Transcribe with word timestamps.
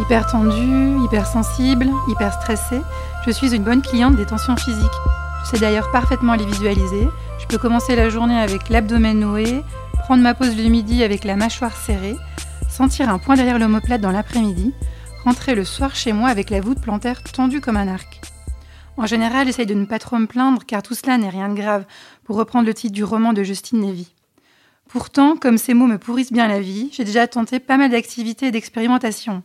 Hyper 0.00 0.26
tendue, 0.26 1.04
hypersensible, 1.04 1.88
hyper 2.08 2.32
stressée, 2.32 2.80
je 3.24 3.30
suis 3.30 3.54
une 3.54 3.62
bonne 3.62 3.80
cliente 3.80 4.16
des 4.16 4.26
tensions 4.26 4.56
physiques. 4.56 4.90
Je 5.44 5.50
sais 5.50 5.58
d'ailleurs 5.60 5.92
parfaitement 5.92 6.34
les 6.34 6.44
visualiser. 6.44 7.08
Je 7.38 7.46
peux 7.46 7.58
commencer 7.58 7.94
la 7.94 8.08
journée 8.08 8.38
avec 8.38 8.70
l'abdomen 8.70 9.20
noué, 9.20 9.62
prendre 10.00 10.22
ma 10.22 10.34
pause 10.34 10.56
le 10.56 10.68
midi 10.68 11.04
avec 11.04 11.22
la 11.22 11.36
mâchoire 11.36 11.76
serrée, 11.76 12.16
sentir 12.68 13.08
un 13.08 13.18
point 13.18 13.36
derrière 13.36 13.58
l'omoplate 13.60 14.00
dans 14.00 14.10
l'après-midi, 14.10 14.74
rentrer 15.24 15.54
le 15.54 15.64
soir 15.64 15.94
chez 15.94 16.12
moi 16.12 16.28
avec 16.28 16.50
la 16.50 16.60
voûte 16.60 16.80
plantaire 16.80 17.22
tendue 17.22 17.60
comme 17.60 17.76
un 17.76 17.86
arc. 17.86 18.20
En 18.96 19.06
général, 19.06 19.46
j'essaye 19.46 19.66
de 19.66 19.74
ne 19.74 19.84
pas 19.84 20.00
trop 20.00 20.18
me 20.18 20.26
plaindre 20.26 20.64
car 20.66 20.82
tout 20.82 20.94
cela 20.94 21.18
n'est 21.18 21.28
rien 21.28 21.48
de 21.48 21.54
grave, 21.54 21.84
pour 22.24 22.36
reprendre 22.36 22.66
le 22.66 22.74
titre 22.74 22.94
du 22.94 23.04
roman 23.04 23.32
de 23.32 23.44
Justine 23.44 23.82
Lévy. 23.82 24.13
Pourtant, 24.94 25.34
comme 25.34 25.58
ces 25.58 25.74
mots 25.74 25.88
me 25.88 25.98
pourrissent 25.98 26.32
bien 26.32 26.46
la 26.46 26.60
vie, 26.60 26.88
j'ai 26.92 27.02
déjà 27.02 27.26
tenté 27.26 27.58
pas 27.58 27.76
mal 27.76 27.90
d'activités 27.90 28.46
et 28.46 28.50
d'expérimentations. 28.52 29.42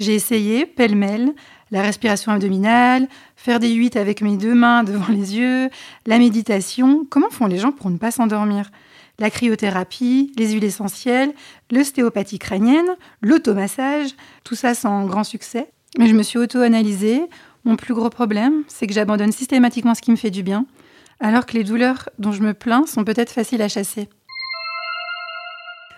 J'ai 0.00 0.16
essayé, 0.16 0.66
pêle-mêle, 0.66 1.34
la 1.70 1.82
respiration 1.82 2.32
abdominale, 2.32 3.06
faire 3.36 3.60
des 3.60 3.70
huit 3.70 3.94
avec 3.94 4.22
mes 4.22 4.36
deux 4.36 4.56
mains 4.56 4.82
devant 4.82 5.06
les 5.12 5.36
yeux, 5.36 5.70
la 6.06 6.18
méditation. 6.18 7.06
Comment 7.08 7.30
font 7.30 7.46
les 7.46 7.58
gens 7.58 7.70
pour 7.70 7.90
ne 7.90 7.96
pas 7.96 8.10
s'endormir? 8.10 8.72
La 9.20 9.30
cryothérapie, 9.30 10.32
les 10.36 10.50
huiles 10.50 10.64
essentielles, 10.64 11.32
l'ostéopathie 11.70 12.40
crânienne, 12.40 12.96
l'automassage, 13.22 14.10
tout 14.42 14.56
ça 14.56 14.74
sans 14.74 15.06
grand 15.06 15.22
succès. 15.22 15.70
Mais 15.96 16.08
je 16.08 16.14
me 16.16 16.24
suis 16.24 16.40
auto-analysée. 16.40 17.22
Mon 17.62 17.76
plus 17.76 17.94
gros 17.94 18.10
problème, 18.10 18.64
c'est 18.66 18.88
que 18.88 18.94
j'abandonne 18.94 19.30
systématiquement 19.30 19.94
ce 19.94 20.02
qui 20.02 20.10
me 20.10 20.16
fait 20.16 20.32
du 20.32 20.42
bien, 20.42 20.66
alors 21.20 21.46
que 21.46 21.52
les 21.52 21.62
douleurs 21.62 22.08
dont 22.18 22.32
je 22.32 22.42
me 22.42 22.52
plains 22.52 22.84
sont 22.84 23.04
peut-être 23.04 23.30
faciles 23.30 23.62
à 23.62 23.68
chasser. 23.68 24.08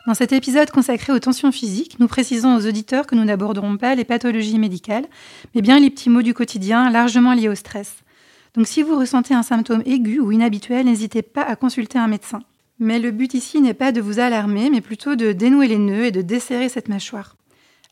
Dans 0.07 0.15
cet 0.15 0.33
épisode 0.33 0.71
consacré 0.71 1.13
aux 1.13 1.19
tensions 1.19 1.53
physiques, 1.53 1.99
nous 1.99 2.09
précisons 2.09 2.57
aux 2.57 2.67
auditeurs 2.67 3.07
que 3.07 3.15
nous 3.15 3.25
n'aborderons 3.25 3.77
pas 3.77 3.95
les 3.95 4.05
pathologies 4.05 4.59
médicales, 4.59 5.05
mais 5.55 5.61
bien 5.61 5.79
les 5.79 5.91
petits 5.91 6.09
maux 6.09 6.23
du 6.23 6.33
quotidien 6.33 6.91
largement 6.91 7.35
liés 7.35 7.51
au 7.51 7.55
stress. 7.55 7.97
Donc 8.55 8.67
si 8.67 8.83
vous 8.83 8.99
ressentez 8.99 9.35
un 9.35 9.43
symptôme 9.43 9.83
aigu 9.85 10.19
ou 10.19 10.33
inhabituel, 10.33 10.87
n'hésitez 10.87 11.23
pas 11.23 11.43
à 11.43 11.55
consulter 11.55 11.99
un 11.99 12.09
médecin. 12.09 12.41
Mais 12.79 12.99
le 12.99 13.11
but 13.11 13.35
ici 13.35 13.61
n'est 13.61 13.75
pas 13.75 13.93
de 13.93 14.01
vous 14.01 14.21
alarmer, 14.21 14.71
mais 14.71 14.81
plutôt 14.81 15.17
de 15.17 15.33
dénouer 15.33 15.69
les 15.69 15.79
nœuds 15.79 16.07
et 16.07 16.13
de 16.13 16.23
desserrer 16.23 16.71
cette 16.71 16.89
mâchoire. 16.89 17.37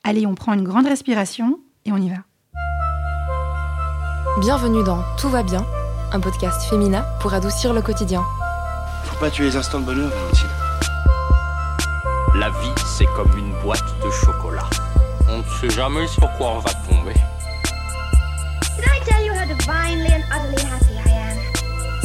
Allez, 0.02 0.26
on 0.26 0.34
prend 0.34 0.54
une 0.54 0.64
grande 0.64 0.86
respiration 0.86 1.60
et 1.84 1.92
on 1.92 1.98
y 1.98 2.08
va. 2.08 2.16
Bienvenue 4.40 4.82
dans 4.82 5.02
Tout 5.20 5.28
va 5.28 5.42
bien, 5.42 5.64
un 6.12 6.20
podcast 6.20 6.62
féminin 6.70 7.04
pour 7.20 7.34
adoucir 7.34 7.74
le 7.74 7.82
quotidien. 7.82 8.24
Faut 9.04 9.18
pas 9.20 9.30
tuer 9.30 9.44
les 9.44 9.56
instants 9.56 9.80
de 9.80 9.84
bonheur, 9.84 10.08
Valentine. 10.08 10.67
La 12.38 12.50
vie, 12.50 12.72
c'est 12.86 13.06
comme 13.16 13.36
une 13.36 13.52
boîte 13.64 13.82
de 14.04 14.10
chocolat. 14.12 14.70
On 15.28 15.38
ne 15.38 15.42
sait 15.42 15.70
jamais 15.70 16.06
sur 16.06 16.30
quoi 16.36 16.52
on 16.52 16.58
va 16.60 16.70
tomber. 16.88 17.14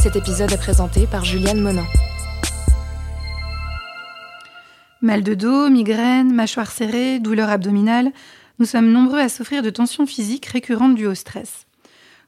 Cet 0.00 0.16
épisode 0.16 0.50
est 0.50 0.58
présenté 0.58 1.06
par 1.06 1.24
Juliane 1.24 1.60
Monin. 1.60 1.86
Mal 5.02 5.22
de 5.22 5.34
dos, 5.34 5.70
migraine, 5.70 6.34
mâchoire 6.34 6.72
serrée, 6.72 7.20
douleur 7.20 7.48
abdominale, 7.48 8.10
nous 8.58 8.66
sommes 8.66 8.90
nombreux 8.90 9.20
à 9.20 9.28
souffrir 9.28 9.62
de 9.62 9.70
tensions 9.70 10.04
physiques 10.04 10.46
récurrentes 10.46 10.96
dues 10.96 11.06
au 11.06 11.14
stress. 11.14 11.66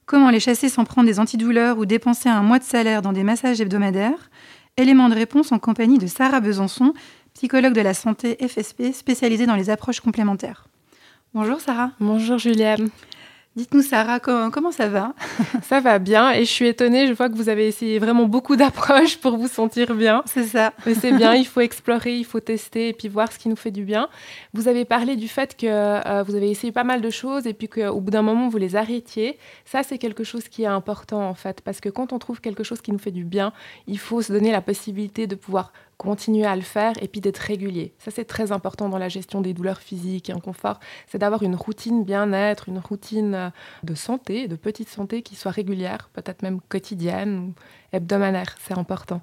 Comment 0.05 0.29
les 0.29 0.39
chasser 0.39 0.69
sans 0.69 0.85
prendre 0.85 1.07
des 1.07 1.19
antidouleurs 1.19 1.77
ou 1.77 1.85
dépenser 1.85 2.29
un 2.29 2.41
mois 2.41 2.59
de 2.59 2.63
salaire 2.63 3.01
dans 3.01 3.11
des 3.11 3.23
massages 3.23 3.59
hebdomadaires? 3.59 4.29
Élément 4.77 5.09
de 5.09 5.15
réponse 5.15 5.51
en 5.51 5.59
compagnie 5.59 5.97
de 5.97 6.07
Sarah 6.07 6.39
Besançon, 6.39 6.93
psychologue 7.37 7.73
de 7.73 7.81
la 7.81 7.93
santé 7.93 8.35
FSP 8.41 8.93
spécialisée 8.93 9.45
dans 9.45 9.55
les 9.55 9.69
approches 9.69 9.99
complémentaires. 9.99 10.65
Bonjour 11.35 11.61
Sarah. 11.61 11.91
Bonjour 11.99 12.39
Juliane. 12.39 12.89
Dites-nous 13.55 13.83
Sarah, 13.83 14.19
comment, 14.19 14.49
comment 14.49 14.71
ça 14.71 14.87
va? 14.87 15.13
Ça 15.63 15.79
va 15.79 15.99
bien 15.99 16.31
et 16.31 16.45
je 16.45 16.51
suis 16.51 16.65
étonnée, 16.65 17.07
je 17.07 17.13
vois 17.13 17.29
que 17.29 17.35
vous 17.35 17.49
avez 17.49 17.67
essayé 17.67 17.99
vraiment 17.99 18.25
beaucoup 18.25 18.55
d'approches 18.55 19.17
pour 19.17 19.37
vous 19.37 19.47
sentir 19.47 19.93
bien. 19.93 20.23
C'est 20.25 20.45
ça. 20.45 20.73
Mais 20.87 20.95
c'est 20.95 21.11
bien, 21.11 21.35
il 21.35 21.45
faut 21.45 21.61
explorer, 21.69 22.17
il 22.17 22.25
faut 22.25 22.39
tester 22.39 22.89
et 22.89 22.93
puis 22.93 23.07
voir 23.07 23.31
ce 23.31 23.37
qui 23.37 23.49
nous 23.49 23.55
fait 23.55 23.71
du 23.71 23.83
bien. 23.83 24.09
Vous 24.53 24.67
avez 24.67 24.85
parlé 24.85 25.15
du 25.15 25.27
fait 25.27 25.55
que 25.55 25.67
euh, 25.67 26.23
vous 26.23 26.33
avez 26.33 26.49
essayé 26.49 26.71
pas 26.71 26.83
mal 26.83 27.01
de 27.01 27.09
choses 27.11 27.45
et 27.45 27.53
puis 27.53 27.67
qu'au 27.67 27.99
bout 28.01 28.11
d'un 28.11 28.23
moment 28.23 28.47
vous 28.49 28.57
les 28.57 28.75
arrêtiez. 28.75 29.37
Ça 29.65 29.83
c'est 29.83 29.99
quelque 29.99 30.23
chose 30.23 30.47
qui 30.47 30.63
est 30.63 30.67
important 30.67 31.27
en 31.27 31.35
fait 31.35 31.61
parce 31.61 31.81
que 31.81 31.89
quand 31.89 32.13
on 32.13 32.19
trouve 32.19 32.41
quelque 32.41 32.63
chose 32.63 32.81
qui 32.81 32.91
nous 32.91 32.99
fait 32.99 33.11
du 33.11 33.25
bien, 33.25 33.53
il 33.85 33.99
faut 33.99 34.23
se 34.23 34.33
donner 34.33 34.51
la 34.51 34.61
possibilité 34.61 35.27
de 35.27 35.35
pouvoir 35.35 35.71
continuer 35.97 36.45
à 36.45 36.55
le 36.55 36.61
faire 36.61 36.93
et 37.01 37.07
puis 37.07 37.21
d'être 37.21 37.39
régulier. 37.39 37.93
Ça, 37.97 38.11
c'est 38.11 38.25
très 38.25 38.51
important 38.51 38.87
dans 38.87 38.99
la 38.99 39.09
gestion 39.09 39.41
des 39.41 39.53
douleurs 39.53 39.81
physiques 39.81 40.29
et 40.29 40.33
inconfort. 40.33 40.79
C'est 41.07 41.17
d'avoir 41.17 41.43
une 41.43 41.55
routine 41.55 42.03
bien-être, 42.03 42.69
une 42.69 42.79
routine 42.79 43.33
euh, 43.33 43.49
de 43.83 43.95
santé, 43.95 44.47
de 44.47 44.55
petite 44.55 44.89
santé 44.89 45.23
qui 45.23 45.35
soit 45.35 45.51
régulière, 45.51 46.09
peut-être 46.13 46.43
même 46.43 46.61
quotidienne 46.69 47.53
hebdomadaire, 47.93 48.55
c'est 48.65 48.77
important. 48.77 49.21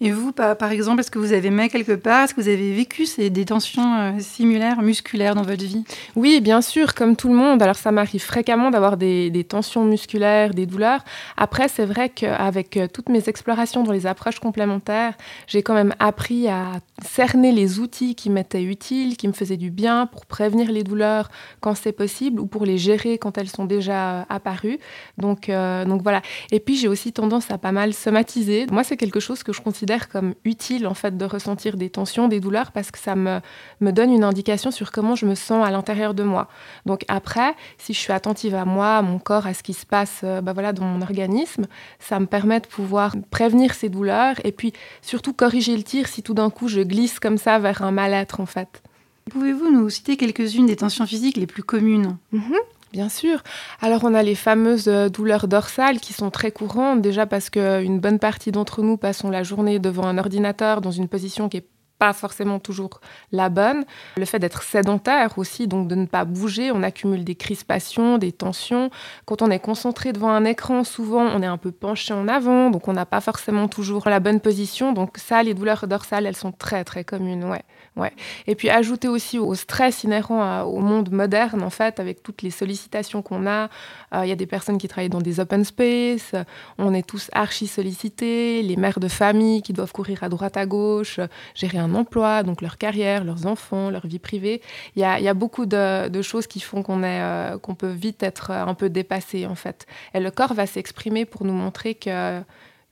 Et 0.00 0.10
vous, 0.10 0.32
par, 0.32 0.70
exemple, 0.70 1.00
est-ce 1.00 1.10
que 1.10 1.18
vous 1.18 1.32
avez 1.32 1.50
mis 1.50 1.68
quelque 1.68 1.92
part, 1.92 2.24
est-ce 2.24 2.34
que 2.34 2.40
vous 2.40 2.48
avez 2.48 2.74
vécu 2.74 3.06
ces, 3.06 3.30
des 3.30 3.44
tensions 3.44 3.94
euh, 3.94 4.12
similaires, 4.18 4.82
musculaires 4.82 5.34
dans 5.34 5.42
votre 5.42 5.64
vie? 5.64 5.84
Oui, 6.14 6.40
bien 6.40 6.60
sûr, 6.60 6.94
comme 6.94 7.16
tout 7.16 7.28
le 7.28 7.34
monde. 7.34 7.62
Alors 7.62 7.76
ça 7.76 7.92
m'arrive 7.92 8.22
fréquemment 8.22 8.70
d'avoir 8.70 8.96
des, 8.96 9.30
des, 9.30 9.44
tensions 9.44 9.84
musculaires, 9.84 10.54
des 10.54 10.66
douleurs. 10.66 11.04
Après, 11.36 11.68
c'est 11.68 11.86
vrai 11.86 12.08
qu'avec 12.08 12.76
euh, 12.76 12.88
toutes 12.92 13.08
mes 13.08 13.28
explorations 13.28 13.82
dans 13.82 13.92
les 13.92 14.06
approches 14.06 14.40
complémentaires, 14.40 15.14
j'ai 15.46 15.62
quand 15.62 15.74
même 15.74 15.94
appris 15.98 16.48
à 16.48 16.72
cerner 17.04 17.52
les 17.52 17.78
outils 17.78 18.14
qui 18.14 18.30
m'étaient 18.30 18.62
utiles, 18.62 19.16
qui 19.16 19.28
me 19.28 19.32
faisaient 19.32 19.56
du 19.56 19.70
bien 19.70 20.06
pour 20.06 20.26
prévenir 20.26 20.70
les 20.70 20.82
douleurs 20.82 21.28
quand 21.60 21.74
c'est 21.74 21.92
possible 21.92 22.40
ou 22.40 22.46
pour 22.46 22.64
les 22.64 22.78
gérer 22.78 23.18
quand 23.18 23.38
elles 23.38 23.48
sont 23.48 23.64
déjà 23.64 24.20
euh, 24.20 24.24
apparues. 24.28 24.78
Donc, 25.18 25.48
euh, 25.48 25.84
donc 25.84 26.02
voilà. 26.02 26.22
Et 26.50 26.60
puis 26.60 26.76
j'ai 26.76 26.88
aussi 26.88 27.12
tendance 27.12 27.50
à 27.50 27.58
pas 27.58 27.72
mal 27.72 27.92
Moi, 28.10 28.84
c'est 28.84 28.96
quelque 28.96 29.20
chose 29.20 29.42
que 29.42 29.52
je 29.52 29.60
considère 29.60 30.08
comme 30.08 30.34
utile 30.44 30.86
en 30.86 30.94
fait 30.94 31.16
de 31.16 31.24
ressentir 31.24 31.76
des 31.76 31.90
tensions, 31.90 32.28
des 32.28 32.40
douleurs 32.40 32.72
parce 32.72 32.90
que 32.90 32.98
ça 32.98 33.14
me, 33.16 33.40
me 33.80 33.90
donne 33.90 34.12
une 34.12 34.24
indication 34.24 34.70
sur 34.70 34.92
comment 34.92 35.14
je 35.14 35.26
me 35.26 35.34
sens 35.34 35.66
à 35.66 35.70
l'intérieur 35.70 36.14
de 36.14 36.22
moi. 36.22 36.48
Donc 36.84 37.04
après, 37.08 37.54
si 37.78 37.92
je 37.92 37.98
suis 37.98 38.12
attentive 38.12 38.54
à 38.54 38.64
moi, 38.64 38.96
à 38.96 39.02
mon 39.02 39.18
corps, 39.18 39.46
à 39.46 39.54
ce 39.54 39.62
qui 39.62 39.74
se 39.74 39.86
passe 39.86 40.24
bah 40.42 40.52
voilà, 40.52 40.72
dans 40.72 40.84
mon 40.84 41.02
organisme, 41.02 41.66
ça 41.98 42.20
me 42.20 42.26
permet 42.26 42.60
de 42.60 42.66
pouvoir 42.66 43.14
prévenir 43.30 43.74
ces 43.74 43.88
douleurs 43.88 44.36
et 44.44 44.52
puis 44.52 44.72
surtout 45.02 45.32
corriger 45.32 45.76
le 45.76 45.82
tir 45.82 46.08
si 46.08 46.22
tout 46.22 46.34
d'un 46.34 46.50
coup 46.50 46.68
je 46.68 46.80
glisse 46.80 47.20
comme 47.20 47.38
ça 47.38 47.58
vers 47.58 47.82
un 47.82 47.90
mal-être 47.90 48.40
en 48.40 48.46
fait. 48.46 48.82
Pouvez-vous 49.30 49.70
nous 49.70 49.90
citer 49.90 50.16
quelques-unes 50.16 50.66
des 50.66 50.76
tensions 50.76 51.06
physiques 51.06 51.36
les 51.36 51.46
plus 51.46 51.64
communes? 51.64 52.16
Mmh. 52.32 52.54
Bien 52.96 53.10
sûr. 53.10 53.42
Alors 53.82 54.04
on 54.04 54.14
a 54.14 54.22
les 54.22 54.34
fameuses 54.34 54.88
euh, 54.88 55.10
douleurs 55.10 55.48
dorsales 55.48 56.00
qui 56.00 56.14
sont 56.14 56.30
très 56.30 56.50
courantes, 56.50 57.02
déjà 57.02 57.26
parce 57.26 57.50
qu'une 57.50 58.00
bonne 58.00 58.18
partie 58.18 58.52
d'entre 58.52 58.80
nous 58.80 58.96
passons 58.96 59.28
la 59.28 59.42
journée 59.42 59.78
devant 59.78 60.06
un 60.06 60.16
ordinateur 60.16 60.80
dans 60.80 60.92
une 60.92 61.06
position 61.06 61.50
qui 61.50 61.58
est 61.58 61.66
pas 61.98 62.12
forcément 62.12 62.58
toujours 62.58 63.00
la 63.32 63.48
bonne. 63.48 63.84
Le 64.16 64.24
fait 64.24 64.38
d'être 64.38 64.62
sédentaire 64.62 65.38
aussi, 65.38 65.66
donc 65.66 65.88
de 65.88 65.94
ne 65.94 66.06
pas 66.06 66.24
bouger, 66.24 66.70
on 66.70 66.82
accumule 66.82 67.24
des 67.24 67.34
crispations, 67.34 68.18
des 68.18 68.32
tensions. 68.32 68.90
Quand 69.24 69.42
on 69.42 69.50
est 69.50 69.58
concentré 69.58 70.12
devant 70.12 70.30
un 70.30 70.44
écran, 70.44 70.84
souvent 70.84 71.22
on 71.22 71.42
est 71.42 71.46
un 71.46 71.58
peu 71.58 71.72
penché 71.72 72.12
en 72.12 72.28
avant, 72.28 72.70
donc 72.70 72.88
on 72.88 72.92
n'a 72.92 73.06
pas 73.06 73.20
forcément 73.20 73.68
toujours 73.68 74.08
la 74.08 74.20
bonne 74.20 74.40
position. 74.40 74.92
Donc 74.92 75.18
ça, 75.18 75.42
les 75.42 75.54
douleurs 75.54 75.86
dorsales, 75.86 76.26
elles 76.26 76.36
sont 76.36 76.52
très 76.52 76.84
très 76.84 77.04
communes, 77.04 77.44
ouais. 77.44 77.62
Ouais. 77.96 78.12
Et 78.46 78.54
puis 78.54 78.68
ajouter 78.68 79.08
aussi 79.08 79.38
au 79.38 79.54
stress 79.54 80.04
inhérent 80.04 80.62
au 80.64 80.80
monde 80.80 81.10
moderne, 81.10 81.62
en 81.62 81.70
fait, 81.70 81.98
avec 81.98 82.22
toutes 82.22 82.42
les 82.42 82.50
sollicitations 82.50 83.22
qu'on 83.22 83.46
a. 83.46 83.70
Il 84.12 84.18
euh, 84.18 84.26
y 84.26 84.32
a 84.32 84.36
des 84.36 84.46
personnes 84.46 84.76
qui 84.76 84.86
travaillent 84.86 85.08
dans 85.08 85.22
des 85.22 85.40
open 85.40 85.64
space, 85.64 86.34
on 86.76 86.92
est 86.92 87.06
tous 87.06 87.30
archi 87.32 87.66
sollicités, 87.66 88.62
les 88.62 88.76
mères 88.76 89.00
de 89.00 89.08
famille 89.08 89.62
qui 89.62 89.72
doivent 89.72 89.92
courir 89.92 90.22
à 90.22 90.28
droite 90.28 90.58
à 90.58 90.66
gauche, 90.66 91.20
gérer 91.54 91.78
un 91.78 91.85
emploi, 91.94 92.42
donc 92.42 92.62
leur 92.62 92.78
carrière, 92.78 93.24
leurs 93.24 93.46
enfants, 93.46 93.90
leur 93.90 94.06
vie 94.06 94.18
privée. 94.18 94.60
Il 94.94 95.02
y 95.02 95.04
a, 95.04 95.20
y 95.20 95.28
a, 95.28 95.34
beaucoup 95.34 95.66
de, 95.66 96.08
de, 96.08 96.22
choses 96.22 96.46
qui 96.46 96.60
font 96.60 96.82
qu'on 96.82 97.02
euh, 97.02 97.58
qu'on 97.58 97.74
peut 97.74 97.92
vite 97.92 98.22
être 98.22 98.50
un 98.50 98.74
peu 98.74 98.88
dépassé, 98.88 99.46
en 99.46 99.54
fait. 99.54 99.86
Et 100.14 100.20
le 100.20 100.30
corps 100.30 100.54
va 100.54 100.66
s'exprimer 100.66 101.24
pour 101.24 101.44
nous 101.44 101.54
montrer 101.54 101.94
que 101.94 102.40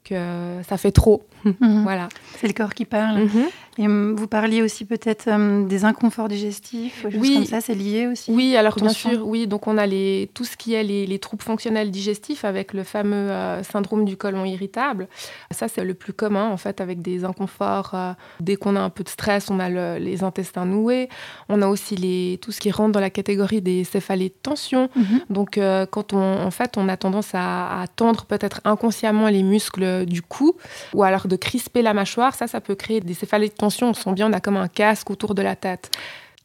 que 0.05 0.61
ça 0.69 0.77
fait 0.77 0.93
trop. 0.93 1.27
Mhm. 1.45 1.57
voilà. 1.83 2.09
C'est 2.37 2.47
le 2.47 2.53
corps 2.53 2.75
qui 2.75 2.85
parle. 2.85 3.23
Mhm. 3.25 3.49
Et 3.79 3.87
hum, 3.87 4.15
vous 4.15 4.29
parliez 4.29 4.63
aussi 4.63 4.85
peut-être 4.85 5.29
hum, 5.29 5.67
des 5.67 5.85
inconforts 5.85 6.29
digestifs, 6.29 7.05
oui. 7.05 7.13
choses 7.13 7.35
comme 7.35 7.45
ça, 7.47 7.61
c'est 7.61 7.75
lié 7.75 8.07
aussi 8.07 8.31
Oui, 8.31 8.57
alors 8.57 8.77
bien 8.77 8.91
sûr, 8.91 9.27
oui. 9.27 9.47
Donc 9.47 9.67
on 9.67 9.77
a 9.79 9.87
les, 9.87 10.31
tout 10.35 10.45
ce 10.45 10.57
qui 10.57 10.75
est 10.75 10.85
les, 10.85 11.07
les 11.07 11.19
troubles 11.19 11.43
fonctionnels 11.43 11.91
digestifs 11.91 12.45
avec 12.45 12.73
le 12.73 12.85
fameux 12.85 13.31
euh, 13.31 13.63
syndrome 13.63 14.05
du 14.05 14.17
côlon 14.17 14.45
irritable. 14.45 15.09
Ça, 15.51 15.67
c'est 15.69 15.85
le 15.85 15.95
plus 15.95 16.13
commun 16.13 16.49
en 16.49 16.57
fait 16.57 16.81
avec 16.81 17.03
des 17.03 17.25
inconforts. 17.25 17.93
Euh, 17.95 18.13
dès 18.41 18.57
qu'on 18.57 18.77
a 18.77 18.81
un 18.81 18.91
peu 18.91 19.03
de 19.03 19.09
stress, 19.09 19.51
on 19.51 19.59
a 19.59 19.69
le, 19.69 19.99
les 19.99 20.23
intestins 20.23 20.67
noués. 20.67 21.09
On 21.49 21.61
a 21.61 21.67
aussi 21.67 21.97
les, 21.97 22.39
tout 22.41 22.53
ce 22.53 22.61
qui 22.61 22.71
rentre 22.71 22.93
dans 22.93 23.01
la 23.01 23.11
catégorie 23.11 23.61
des 23.61 23.83
céphalées 23.83 24.29
de 24.29 24.35
tension. 24.41 24.89
Mhm. 24.95 25.21
Donc 25.31 25.59
euh, 25.59 25.85
quand 25.87 26.13
on, 26.13 26.23
en 26.23 26.51
fait, 26.53 26.77
on 26.77 26.89
a 26.89 26.97
tendance 26.97 27.31
à, 27.35 27.81
à 27.83 27.87
tendre 27.89 28.25
peut-être 28.25 28.61
inconsciemment 28.65 29.29
les 29.29 29.43
muscles 29.43 30.07
du 30.07 30.23
cou 30.23 30.55
ou 30.93 31.03
alors 31.03 31.27
de 31.27 31.37
crisper 31.37 31.83
la 31.83 31.93
mâchoire, 31.93 32.37
ça, 32.37 32.47
ça 32.47 32.61
peut 32.61 32.77
créer 32.77 33.01
des 33.01 33.15
céphalées 33.15 33.49
de 33.49 33.53
tension. 33.53 33.64
On 33.65 33.95
sent 33.95 34.13
bien, 34.13 34.31
on 34.31 34.33
a 34.33 34.41
comme 34.41 34.57
un 34.57 34.69
casque 34.69 35.11
autour 35.11 35.35
de 35.35 35.43
la 35.43 35.57
tête. 35.57 35.91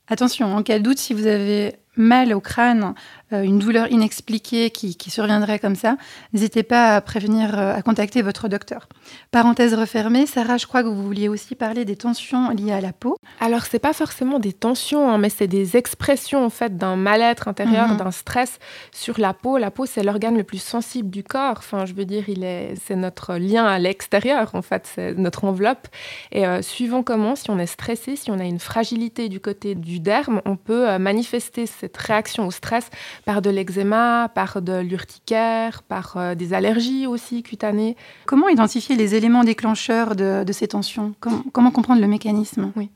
Attention, 0.07 0.55
en 0.55 0.63
cas 0.63 0.79
de 0.79 0.83
doute, 0.83 0.97
si 0.97 1.13
vous 1.13 1.27
avez 1.27 1.75
mal 1.95 2.33
au 2.33 2.39
crâne, 2.39 2.93
euh, 3.33 3.43
une 3.43 3.59
douleur 3.59 3.91
inexpliquée 3.91 4.71
qui, 4.71 4.95
surviendrait 5.09 5.59
comme 5.59 5.75
ça, 5.75 5.97
n'hésitez 6.33 6.63
pas 6.63 6.95
à 6.95 7.01
prévenir, 7.01 7.57
euh, 7.57 7.75
à 7.75 7.81
contacter 7.81 8.21
votre 8.21 8.47
docteur. 8.47 8.87
Parenthèse 9.31 9.73
refermée, 9.73 10.25
Sarah, 10.25 10.57
je 10.57 10.65
crois 10.65 10.81
que 10.83 10.87
vous 10.87 11.03
vouliez 11.03 11.29
aussi 11.29 11.55
parler 11.55 11.85
des 11.85 11.95
tensions 11.95 12.49
liées 12.51 12.71
à 12.71 12.81
la 12.81 12.93
peau. 12.93 13.17
Alors, 13.39 13.63
c'est 13.63 13.79
pas 13.79 13.93
forcément 13.93 14.39
des 14.39 14.53
tensions, 14.53 15.09
hein, 15.09 15.17
mais 15.17 15.29
c'est 15.29 15.47
des 15.47 15.77
expressions 15.77 16.45
en 16.45 16.49
fait 16.49 16.77
d'un 16.77 16.95
mal-être 16.95 17.47
intérieur, 17.47 17.89
mhm. 17.89 17.97
d'un 17.97 18.11
stress 18.11 18.59
sur 18.91 19.19
la 19.19 19.33
peau. 19.33 19.57
La 19.57 19.71
peau, 19.71 19.85
c'est 19.85 20.03
l'organe 20.03 20.37
le 20.37 20.43
plus 20.43 20.61
sensible 20.61 21.09
du 21.09 21.23
corps. 21.23 21.57
Enfin, 21.57 21.85
je 21.85 21.93
veux 21.93 22.05
dire, 22.05 22.29
il 22.29 22.43
est, 22.43 22.75
c'est 22.85 22.95
notre 22.95 23.35
lien 23.35 23.65
à 23.65 23.79
l'extérieur 23.79 24.51
en 24.53 24.61
fait, 24.61 24.89
c'est 24.95 25.13
notre 25.15 25.43
enveloppe. 25.43 25.87
Et 26.31 26.47
euh, 26.47 26.61
suivant 26.61 27.03
comment, 27.03 27.35
si 27.35 27.49
on 27.49 27.59
est 27.59 27.65
stressé, 27.65 28.15
si 28.15 28.31
on 28.31 28.39
a 28.39 28.45
une 28.45 28.59
fragilité 28.59 29.29
du 29.29 29.39
côté 29.39 29.75
du 29.75 29.99
derme, 29.99 30.41
on 30.45 30.55
peut 30.55 30.97
manifester 30.97 31.65
cette 31.79 31.97
réaction 31.97 32.47
au 32.47 32.51
stress 32.51 32.89
par 33.25 33.41
de 33.41 33.49
l'eczéma, 33.49 34.29
par 34.33 34.61
de 34.61 34.79
l'urticaire, 34.79 35.83
par 35.83 36.17
euh, 36.17 36.35
des 36.35 36.53
allergies 36.53 37.07
aussi 37.07 37.43
cutanées. 37.43 37.95
Comment 38.25 38.49
identifier 38.49 38.95
les 38.95 39.15
éléments 39.15 39.43
déclencheurs 39.43 40.15
de, 40.15 40.43
ces 40.51 40.67
tensions? 40.67 41.13
Comment, 41.19 41.43
comment, 41.51 41.71
comprendre 41.71 42.01
le 42.01 42.07
mécanisme? 42.07 42.71
Oui. 42.75 42.89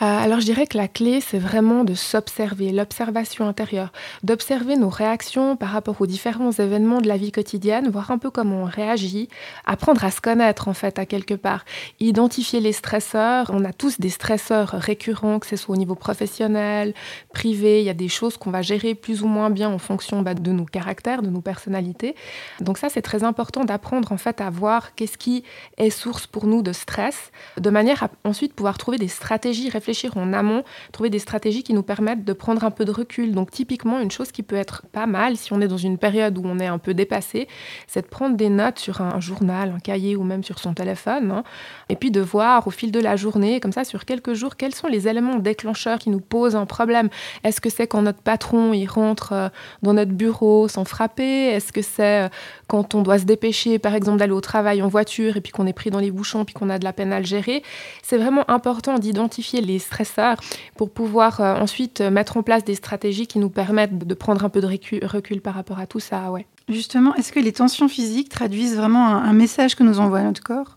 Euh, 0.00 0.04
alors 0.04 0.38
je 0.40 0.44
dirais 0.44 0.66
que 0.66 0.76
la 0.76 0.86
clé, 0.86 1.20
c'est 1.20 1.38
vraiment 1.38 1.82
de 1.82 1.94
s'observer, 1.94 2.70
l'observation 2.70 3.48
intérieure, 3.48 3.92
d'observer 4.22 4.76
nos 4.76 4.88
réactions 4.88 5.56
par 5.56 5.70
rapport 5.70 6.00
aux 6.00 6.06
différents 6.06 6.52
événements 6.52 7.00
de 7.00 7.08
la 7.08 7.16
vie 7.16 7.32
quotidienne, 7.32 7.88
voir 7.88 8.12
un 8.12 8.18
peu 8.18 8.30
comment 8.30 8.62
on 8.62 8.64
réagit, 8.64 9.28
apprendre 9.66 10.04
à 10.04 10.10
se 10.12 10.20
connaître 10.20 10.68
en 10.68 10.74
fait 10.74 10.98
à 10.98 11.06
quelque 11.06 11.34
part, 11.34 11.64
identifier 11.98 12.60
les 12.60 12.72
stresseurs. 12.72 13.50
On 13.52 13.64
a 13.64 13.72
tous 13.72 13.98
des 13.98 14.10
stresseurs 14.10 14.68
récurrents, 14.70 15.40
que 15.40 15.46
ce 15.46 15.56
soit 15.56 15.74
au 15.74 15.78
niveau 15.78 15.96
professionnel, 15.96 16.94
privé, 17.32 17.80
il 17.80 17.84
y 17.84 17.90
a 17.90 17.94
des 17.94 18.08
choses 18.08 18.36
qu'on 18.36 18.50
va 18.50 18.62
gérer 18.62 18.94
plus 18.94 19.22
ou 19.22 19.26
moins 19.26 19.50
bien 19.50 19.68
en 19.68 19.78
fonction 19.78 20.22
bah, 20.22 20.34
de 20.34 20.52
nos 20.52 20.64
caractères, 20.64 21.22
de 21.22 21.30
nos 21.30 21.40
personnalités. 21.40 22.14
Donc 22.60 22.78
ça, 22.78 22.88
c'est 22.88 23.02
très 23.02 23.24
important 23.24 23.64
d'apprendre 23.64 24.12
en 24.12 24.16
fait 24.16 24.40
à 24.40 24.50
voir 24.50 24.94
qu'est-ce 24.94 25.18
qui 25.18 25.42
est 25.76 25.90
source 25.90 26.26
pour 26.28 26.46
nous 26.46 26.62
de 26.62 26.72
stress, 26.72 27.32
de 27.56 27.70
manière 27.70 28.04
à 28.04 28.10
ensuite 28.24 28.54
pouvoir 28.54 28.78
trouver 28.78 28.98
des 28.98 29.08
stratégies 29.08 29.70
réfléchir 29.88 30.18
en 30.18 30.34
amont, 30.34 30.64
trouver 30.92 31.08
des 31.08 31.18
stratégies 31.18 31.62
qui 31.62 31.72
nous 31.72 31.82
permettent 31.82 32.24
de 32.24 32.34
prendre 32.34 32.62
un 32.64 32.70
peu 32.70 32.84
de 32.84 32.90
recul. 32.90 33.32
Donc 33.32 33.50
typiquement, 33.50 34.00
une 34.00 34.10
chose 34.10 34.32
qui 34.32 34.42
peut 34.42 34.56
être 34.56 34.82
pas 34.92 35.06
mal 35.06 35.38
si 35.38 35.54
on 35.54 35.62
est 35.62 35.68
dans 35.68 35.78
une 35.78 35.96
période 35.96 36.36
où 36.36 36.42
on 36.44 36.58
est 36.58 36.66
un 36.66 36.76
peu 36.76 36.92
dépassé, 36.92 37.48
c'est 37.86 38.02
de 38.02 38.06
prendre 38.06 38.36
des 38.36 38.50
notes 38.50 38.78
sur 38.78 39.00
un 39.00 39.18
journal, 39.18 39.72
un 39.74 39.78
cahier 39.78 40.14
ou 40.14 40.24
même 40.24 40.44
sur 40.44 40.58
son 40.58 40.74
téléphone, 40.74 41.30
hein, 41.30 41.44
et 41.88 41.96
puis 41.96 42.10
de 42.10 42.20
voir 42.20 42.66
au 42.66 42.70
fil 42.70 42.92
de 42.92 43.00
la 43.00 43.16
journée, 43.16 43.60
comme 43.60 43.72
ça 43.72 43.84
sur 43.84 44.04
quelques 44.04 44.34
jours, 44.34 44.56
quels 44.56 44.74
sont 44.74 44.88
les 44.88 45.08
éléments 45.08 45.36
déclencheurs 45.36 45.98
qui 45.98 46.10
nous 46.10 46.20
posent 46.20 46.56
un 46.56 46.66
problème. 46.66 47.08
Est-ce 47.44 47.62
que 47.62 47.70
c'est 47.70 47.86
quand 47.86 48.02
notre 48.02 48.20
patron 48.20 48.74
il 48.74 48.86
rentre 48.86 49.32
euh, 49.32 49.48
dans 49.82 49.94
notre 49.94 50.12
bureau 50.12 50.68
sans 50.68 50.84
frapper? 50.84 51.46
Est-ce 51.48 51.72
que 51.72 51.80
c'est 51.80 52.26
euh, 52.26 52.28
quand 52.66 52.94
on 52.94 53.00
doit 53.00 53.18
se 53.18 53.24
dépêcher, 53.24 53.78
par 53.78 53.94
exemple, 53.94 54.18
d'aller 54.18 54.32
au 54.32 54.42
travail 54.42 54.82
en 54.82 54.88
voiture 54.88 55.38
et 55.38 55.40
puis 55.40 55.52
qu'on 55.52 55.66
est 55.66 55.72
pris 55.72 55.88
dans 55.88 56.00
les 56.00 56.10
bouchons 56.10 56.44
puis 56.44 56.54
qu'on 56.54 56.68
a 56.68 56.78
de 56.78 56.84
la 56.84 56.92
peine 56.92 57.12
à 57.12 57.20
le 57.20 57.26
gérer? 57.26 57.62
C'est 58.02 58.18
vraiment 58.18 58.44
important 58.50 58.98
d'identifier 58.98 59.60
les 59.60 59.77
stresseurs 59.78 60.36
pour 60.76 60.90
pouvoir 60.90 61.40
euh, 61.40 61.54
ensuite 61.56 62.00
mettre 62.00 62.36
en 62.36 62.42
place 62.42 62.64
des 62.64 62.74
stratégies 62.74 63.26
qui 63.26 63.38
nous 63.38 63.50
permettent 63.50 63.98
de 63.98 64.14
prendre 64.14 64.44
un 64.44 64.48
peu 64.48 64.60
de 64.60 64.66
recul, 64.66 65.40
par 65.40 65.54
rapport 65.54 65.78
à 65.78 65.86
tout 65.86 66.00
ça. 66.00 66.30
Ouais. 66.30 66.46
Justement, 66.68 67.14
est-ce 67.14 67.32
que 67.32 67.40
les 67.40 67.52
tensions 67.52 67.88
physiques 67.88 68.28
traduisent 68.28 68.76
vraiment 68.76 69.06
un, 69.06 69.32
message 69.32 69.74
que 69.74 69.82
nous 69.82 70.00
envoie 70.00 70.22
notre 70.22 70.42
corps? 70.42 70.76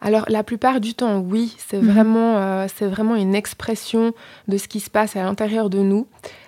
Alors 0.00 0.24
la 0.28 0.42
plupart 0.42 0.80
du 0.80 0.94
temps, 0.94 1.20
oui, 1.20 1.54
c'est 1.58 1.80
mhm. 1.80 1.92
vraiment, 1.92 2.38
euh, 2.38 2.66
c'est 2.74 2.86
vraiment 2.86 3.14
une 3.14 3.34
expression 3.34 4.12
de 4.48 4.58
ce 4.58 4.66
qui 4.66 4.80
se 4.80 4.90
passe 4.90 5.14
à 5.14 5.22
l'intérieur 5.22 5.70
de 5.70 5.78
nous. 5.78 6.06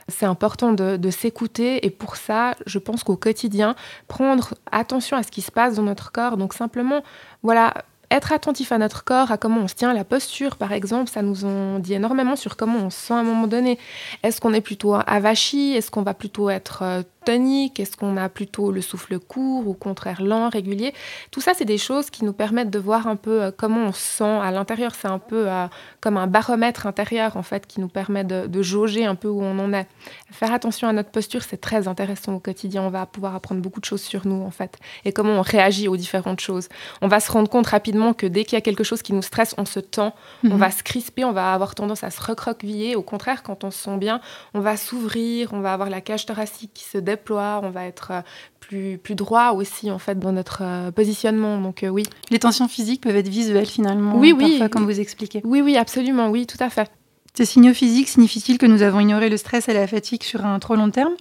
C'est 0.08 0.26
important 0.26 0.72
de, 0.72 0.96
de 0.96 1.10
s'écouter 1.10 1.86
et 1.86 1.90
pour 1.90 2.16
ça, 2.16 2.56
je 2.66 2.78
pense 2.78 3.04
qu'au 3.04 3.16
quotidien, 3.16 3.74
prendre 4.08 4.54
attention 4.70 5.16
à 5.16 5.22
ce 5.22 5.30
qui 5.30 5.40
se 5.40 5.52
passe 5.52 5.76
dans 5.76 5.82
notre 5.82 6.12
corps. 6.12 6.36
Donc 6.36 6.52
simplement, 6.52 7.02
voilà, 7.42 7.72
être 8.14 8.32
attentif 8.32 8.72
à 8.72 8.78
notre 8.78 9.04
corps, 9.04 9.32
à 9.32 9.38
comment 9.38 9.60
on 9.60 9.68
se 9.68 9.74
tient, 9.74 9.92
la 9.92 10.04
posture 10.04 10.56
par 10.56 10.72
exemple, 10.72 11.10
ça 11.10 11.22
nous 11.22 11.44
en 11.44 11.78
dit 11.78 11.94
énormément 11.94 12.36
sur 12.36 12.56
comment 12.56 12.78
on 12.78 12.90
se 12.90 12.98
sent 12.98 13.14
à 13.14 13.18
un 13.18 13.22
moment 13.22 13.46
donné. 13.46 13.78
Est-ce 14.22 14.40
qu'on 14.40 14.54
est 14.54 14.60
plutôt 14.60 14.94
avachi? 14.94 15.74
Est-ce 15.74 15.90
qu'on 15.90 16.02
va 16.02 16.14
plutôt 16.14 16.48
être 16.48 16.82
euh, 16.82 17.02
tonique 17.24 17.80
Est-ce 17.80 17.96
qu'on 17.96 18.16
a 18.16 18.28
plutôt 18.28 18.70
le 18.70 18.80
souffle 18.80 19.18
court 19.18 19.66
ou 19.66 19.70
au 19.70 19.74
contraire 19.74 20.22
lent, 20.22 20.48
régulier? 20.48 20.94
Tout 21.30 21.40
ça, 21.40 21.52
c'est 21.54 21.64
des 21.64 21.78
choses 21.78 22.10
qui 22.10 22.24
nous 22.24 22.32
permettent 22.32 22.70
de 22.70 22.78
voir 22.78 23.06
un 23.06 23.16
peu 23.16 23.42
euh, 23.42 23.50
comment 23.56 23.86
on 23.86 23.92
se 23.92 24.00
sent 24.00 24.24
à 24.42 24.50
l'intérieur. 24.50 24.94
C'est 24.94 25.08
un 25.08 25.18
peu 25.18 25.48
euh, 25.48 25.66
comme 26.00 26.16
un 26.16 26.26
baromètre 26.26 26.86
intérieur, 26.86 27.36
en 27.36 27.42
fait, 27.42 27.66
qui 27.66 27.80
nous 27.80 27.88
permet 27.88 28.24
de, 28.24 28.62
jauger 28.62 29.04
un 29.04 29.14
peu 29.14 29.28
où 29.28 29.42
on 29.42 29.58
en 29.58 29.72
est. 29.72 29.86
Faire 30.30 30.52
attention 30.52 30.88
à 30.88 30.92
notre 30.92 31.10
posture, 31.10 31.42
c'est 31.42 31.56
très 31.56 31.88
intéressant 31.88 32.34
au 32.34 32.40
quotidien. 32.40 32.82
On 32.82 32.90
va 32.90 33.06
pouvoir 33.06 33.34
apprendre 33.34 33.60
beaucoup 33.60 33.80
de 33.80 33.84
choses 33.84 34.02
sur 34.02 34.26
nous, 34.26 34.42
en 34.42 34.50
fait, 34.50 34.78
et 35.04 35.12
comment 35.12 35.32
on 35.32 35.42
réagit 35.42 35.88
aux 35.88 35.96
différentes 35.96 36.40
choses. 36.40 36.68
On 37.02 37.08
va 37.08 37.20
se 37.20 37.30
rendre 37.30 37.48
compte 37.48 37.66
rapidement 37.66 38.14
que 38.14 38.26
dès 38.26 38.44
qu'il 38.44 38.56
y 38.56 38.58
a 38.58 38.62
quelque 38.62 38.84
chose 38.84 39.02
qui 39.02 39.12
nous 39.12 39.22
stresse, 39.22 39.54
on 39.58 39.64
se 39.64 39.80
tend, 39.80 40.14
on 40.44 40.48
mhm. 40.48 40.56
va 40.56 40.70
se 40.70 40.82
crisper, 40.82 41.24
on 41.24 41.32
va 41.32 41.52
avoir 41.52 41.74
tendance 41.74 42.04
à 42.04 42.10
se 42.10 42.22
recroqueviller. 42.22 42.96
Au 42.96 43.02
contraire, 43.02 43.42
quand 43.42 43.64
on 43.64 43.70
se 43.70 43.84
sent 43.84 43.96
bien, 43.96 44.20
on 44.54 44.60
va 44.60 44.76
s'ouvrir, 44.76 45.52
on 45.52 45.60
va 45.60 45.72
avoir 45.72 45.90
la 45.90 46.00
cage 46.00 46.26
thoracique 46.26 46.72
qui 46.74 46.84
se 46.84 46.98
développe 46.98 47.13
on 47.28 47.70
va 47.70 47.86
être 47.86 48.10
euh, 48.10 48.20
plus, 48.60 48.98
plus 48.98 49.14
droit 49.14 49.52
aussi 49.52 49.90
en 49.90 49.98
fait 49.98 50.18
dans 50.18 50.32
notre 50.32 50.62
euh, 50.62 50.90
positionnement. 50.90 51.60
Donc 51.60 51.82
euh, 51.82 51.88
oui. 51.88 52.04
Les 52.30 52.38
tensions 52.38 52.68
physiques 52.68 53.02
peuvent 53.02 53.16
être 53.16 53.28
visuelles 53.28 53.66
finalement. 53.66 54.16
Oui, 54.16 54.32
oui. 54.32 54.62
comme 54.70 54.84
vous 54.84 55.00
expliquez. 55.00 55.40
Oui, 55.44 55.60
oui, 55.60 55.76
absolument, 55.76 56.28
oui, 56.30 56.46
tout 56.46 56.62
à 56.62 56.70
fait. 56.70 56.90
Ces 57.34 57.44
signaux 57.44 57.74
physiques 57.74 58.08
signifient-ils 58.08 58.58
que 58.58 58.66
nous 58.66 58.82
avons 58.82 59.00
ignoré 59.00 59.28
le 59.28 59.36
stress 59.36 59.68
et 59.68 59.74
la 59.74 59.86
fatigue 59.86 60.22
sur 60.22 60.46
un 60.46 60.58
trop 60.60 60.76
long 60.76 60.90
terme? 60.90 61.14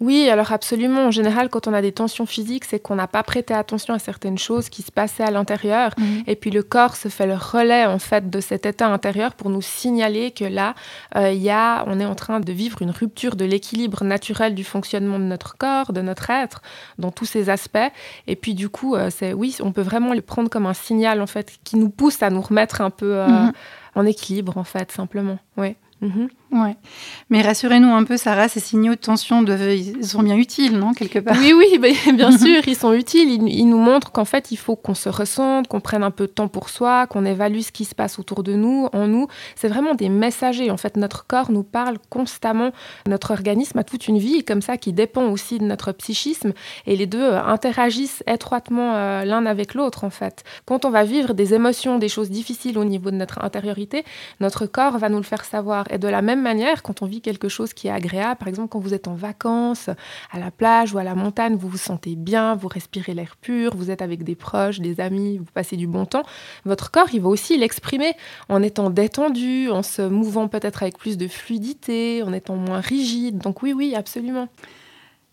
Oui, 0.00 0.28
alors 0.28 0.52
absolument. 0.52 1.06
En 1.06 1.10
général, 1.10 1.48
quand 1.48 1.66
on 1.66 1.72
a 1.72 1.82
des 1.82 1.92
tensions 1.92 2.26
physiques, 2.26 2.64
c'est 2.64 2.80
qu'on 2.80 2.94
n'a 2.94 3.06
pas 3.06 3.22
prêté 3.22 3.54
attention 3.54 3.94
à 3.94 3.98
certaines 3.98 4.38
choses 4.38 4.68
qui 4.68 4.82
se 4.82 4.90
passaient 4.90 5.22
à 5.22 5.30
l'intérieur. 5.30 5.92
Mhm. 5.98 6.24
Et 6.26 6.36
puis 6.36 6.50
le 6.50 6.62
corps 6.62 6.96
se 6.96 7.08
fait 7.08 7.26
le 7.26 7.34
relais 7.34 7.86
en 7.86 7.98
fait 7.98 8.30
de 8.30 8.40
cet 8.40 8.66
état 8.66 8.88
intérieur 8.88 9.34
pour 9.34 9.50
nous 9.50 9.62
signaler 9.62 10.30
que 10.30 10.44
là, 10.44 10.74
euh, 11.16 11.32
il 11.32 11.42
y 11.42 11.50
a, 11.50 11.84
on 11.86 12.00
est 12.00 12.04
en 12.04 12.14
train 12.14 12.40
de 12.40 12.52
vivre 12.52 12.82
une 12.82 12.90
rupture 12.90 13.36
de 13.36 13.44
l'équilibre 13.44 14.04
naturel 14.04 14.54
du 14.54 14.64
fonctionnement 14.64 15.18
de 15.18 15.24
notre 15.24 15.56
corps, 15.56 15.92
de 15.92 16.00
notre 16.00 16.30
être, 16.30 16.62
dans 16.98 17.10
tous 17.10 17.26
ces 17.26 17.50
aspects. 17.50 17.78
Et 18.26 18.36
puis 18.36 18.54
du 18.54 18.68
coup, 18.68 18.94
euh, 18.94 19.10
c'est 19.10 19.32
oui, 19.32 19.56
on 19.60 19.72
peut 19.72 19.82
vraiment 19.82 20.14
le 20.14 20.22
prendre 20.22 20.48
comme 20.48 20.66
un 20.66 20.74
signal 20.74 21.20
en 21.20 21.26
fait 21.26 21.58
qui 21.64 21.76
nous 21.76 21.90
pousse 21.90 22.22
à 22.22 22.30
nous 22.30 22.40
remettre 22.40 22.80
un 22.80 22.90
peu 22.90 23.16
euh, 23.16 23.26
mhm. 23.26 23.52
en 23.94 24.06
équilibre 24.06 24.56
en 24.58 24.64
fait, 24.64 24.92
simplement. 24.92 25.38
Oui. 25.56 25.76
Mhm. 26.00 26.28
Ouais. 26.52 26.76
Mais 27.28 27.42
rassurez-nous 27.42 27.92
un 27.92 28.02
peu, 28.02 28.16
Sarah, 28.16 28.48
ces 28.48 28.58
signaux 28.58 28.96
de 28.96 29.00
tension 29.00 29.44
ils 29.44 30.04
sont 30.04 30.22
bien 30.24 30.36
utiles, 30.36 30.76
non, 30.76 30.94
quelque 30.94 31.20
part? 31.20 31.36
Oui, 31.38 31.54
oui, 31.56 31.78
bien 32.14 32.36
sûr, 32.36 32.66
ils 32.66 32.76
sont 32.76 32.92
utiles. 32.92 33.40
Ils, 33.46 33.68
nous 33.68 33.78
montrent 33.78 34.10
qu'en 34.10 34.24
fait, 34.24 34.50
il 34.50 34.56
faut 34.56 34.74
qu'on 34.74 34.94
se 34.94 35.08
ressente, 35.08 35.68
qu'on 35.68 35.80
prenne 35.80 36.02
un 36.02 36.10
peu 36.10 36.26
de 36.26 36.32
temps 36.32 36.48
pour 36.48 36.68
soi, 36.68 37.06
qu'on 37.06 37.24
évalue 37.24 37.60
ce 37.60 37.70
qui 37.70 37.84
se 37.84 37.94
passe 37.94 38.18
autour 38.18 38.42
de 38.42 38.54
nous, 38.54 38.88
en 38.92 39.06
nous. 39.06 39.28
C'est 39.54 39.68
vraiment 39.68 39.94
des 39.94 40.08
messagers. 40.08 40.72
En 40.72 40.76
fait, 40.76 40.96
notre 40.96 41.24
corps 41.24 41.52
nous 41.52 41.62
parle 41.62 41.98
constamment. 42.08 42.72
Notre 43.06 43.30
organisme 43.30 43.78
a 43.78 43.84
toute 43.84 44.08
une 44.08 44.18
vie 44.18 44.42
comme 44.44 44.62
ça 44.62 44.76
qui 44.76 44.92
dépend 44.92 45.28
aussi 45.28 45.58
de 45.60 45.64
notre 45.64 45.92
psychisme. 45.92 46.52
Et 46.86 46.96
les 46.96 47.06
deux 47.06 47.22
euh, 47.22 47.40
interagissent 47.44 48.24
étroitement 48.26 48.96
euh, 48.96 49.24
l'un 49.24 49.46
avec 49.46 49.74
l'autre, 49.74 50.02
en 50.02 50.10
fait. 50.10 50.42
Quand 50.66 50.84
on 50.84 50.90
va 50.90 51.04
vivre 51.04 51.32
des 51.32 51.54
émotions, 51.54 51.98
des 51.98 52.08
choses 52.08 52.30
difficiles 52.30 52.76
au 52.76 52.84
niveau 52.84 53.12
de 53.12 53.16
notre 53.16 53.44
intériorité, 53.44 54.04
notre 54.40 54.66
corps 54.66 54.98
va 54.98 55.08
nous 55.08 55.18
le 55.18 55.22
faire 55.22 55.44
savoir. 55.44 55.84
Et 55.90 55.98
de 55.98 56.08
la 56.08 56.22
même 56.22 56.39
manière, 56.40 56.82
quand 56.82 57.02
on 57.02 57.06
vit 57.06 57.20
quelque 57.20 57.48
chose 57.48 57.72
qui 57.72 57.88
est 57.88 57.90
agréable, 57.90 58.38
par 58.38 58.48
exemple 58.48 58.68
quand 58.68 58.80
vous 58.80 58.94
êtes 58.94 59.08
en 59.08 59.14
vacances, 59.14 59.88
à 60.30 60.38
la 60.38 60.50
plage 60.50 60.92
ou 60.94 60.98
à 60.98 61.04
la 61.04 61.14
montagne, 61.14 61.56
vous 61.56 61.68
vous 61.68 61.78
sentez 61.78 62.16
bien, 62.16 62.54
vous 62.54 62.68
respirez 62.68 63.14
l'air 63.14 63.36
pur, 63.36 63.76
vous 63.76 63.90
êtes 63.90 64.02
avec 64.02 64.24
des 64.24 64.34
proches, 64.34 64.80
des 64.80 65.00
amis, 65.00 65.38
vous 65.38 65.52
passez 65.52 65.76
du 65.76 65.86
bon 65.86 66.06
temps, 66.06 66.24
votre 66.64 66.90
corps, 66.90 67.08
il 67.12 67.20
va 67.20 67.28
aussi 67.28 67.56
l'exprimer 67.56 68.14
en 68.48 68.62
étant 68.62 68.90
détendu, 68.90 69.70
en 69.70 69.82
se 69.82 70.02
mouvant 70.02 70.48
peut-être 70.48 70.82
avec 70.82 70.98
plus 70.98 71.16
de 71.16 71.28
fluidité, 71.28 72.22
en 72.22 72.32
étant 72.32 72.56
moins 72.56 72.80
rigide. 72.80 73.38
Donc 73.38 73.62
oui, 73.62 73.72
oui, 73.72 73.94
absolument. 73.94 74.48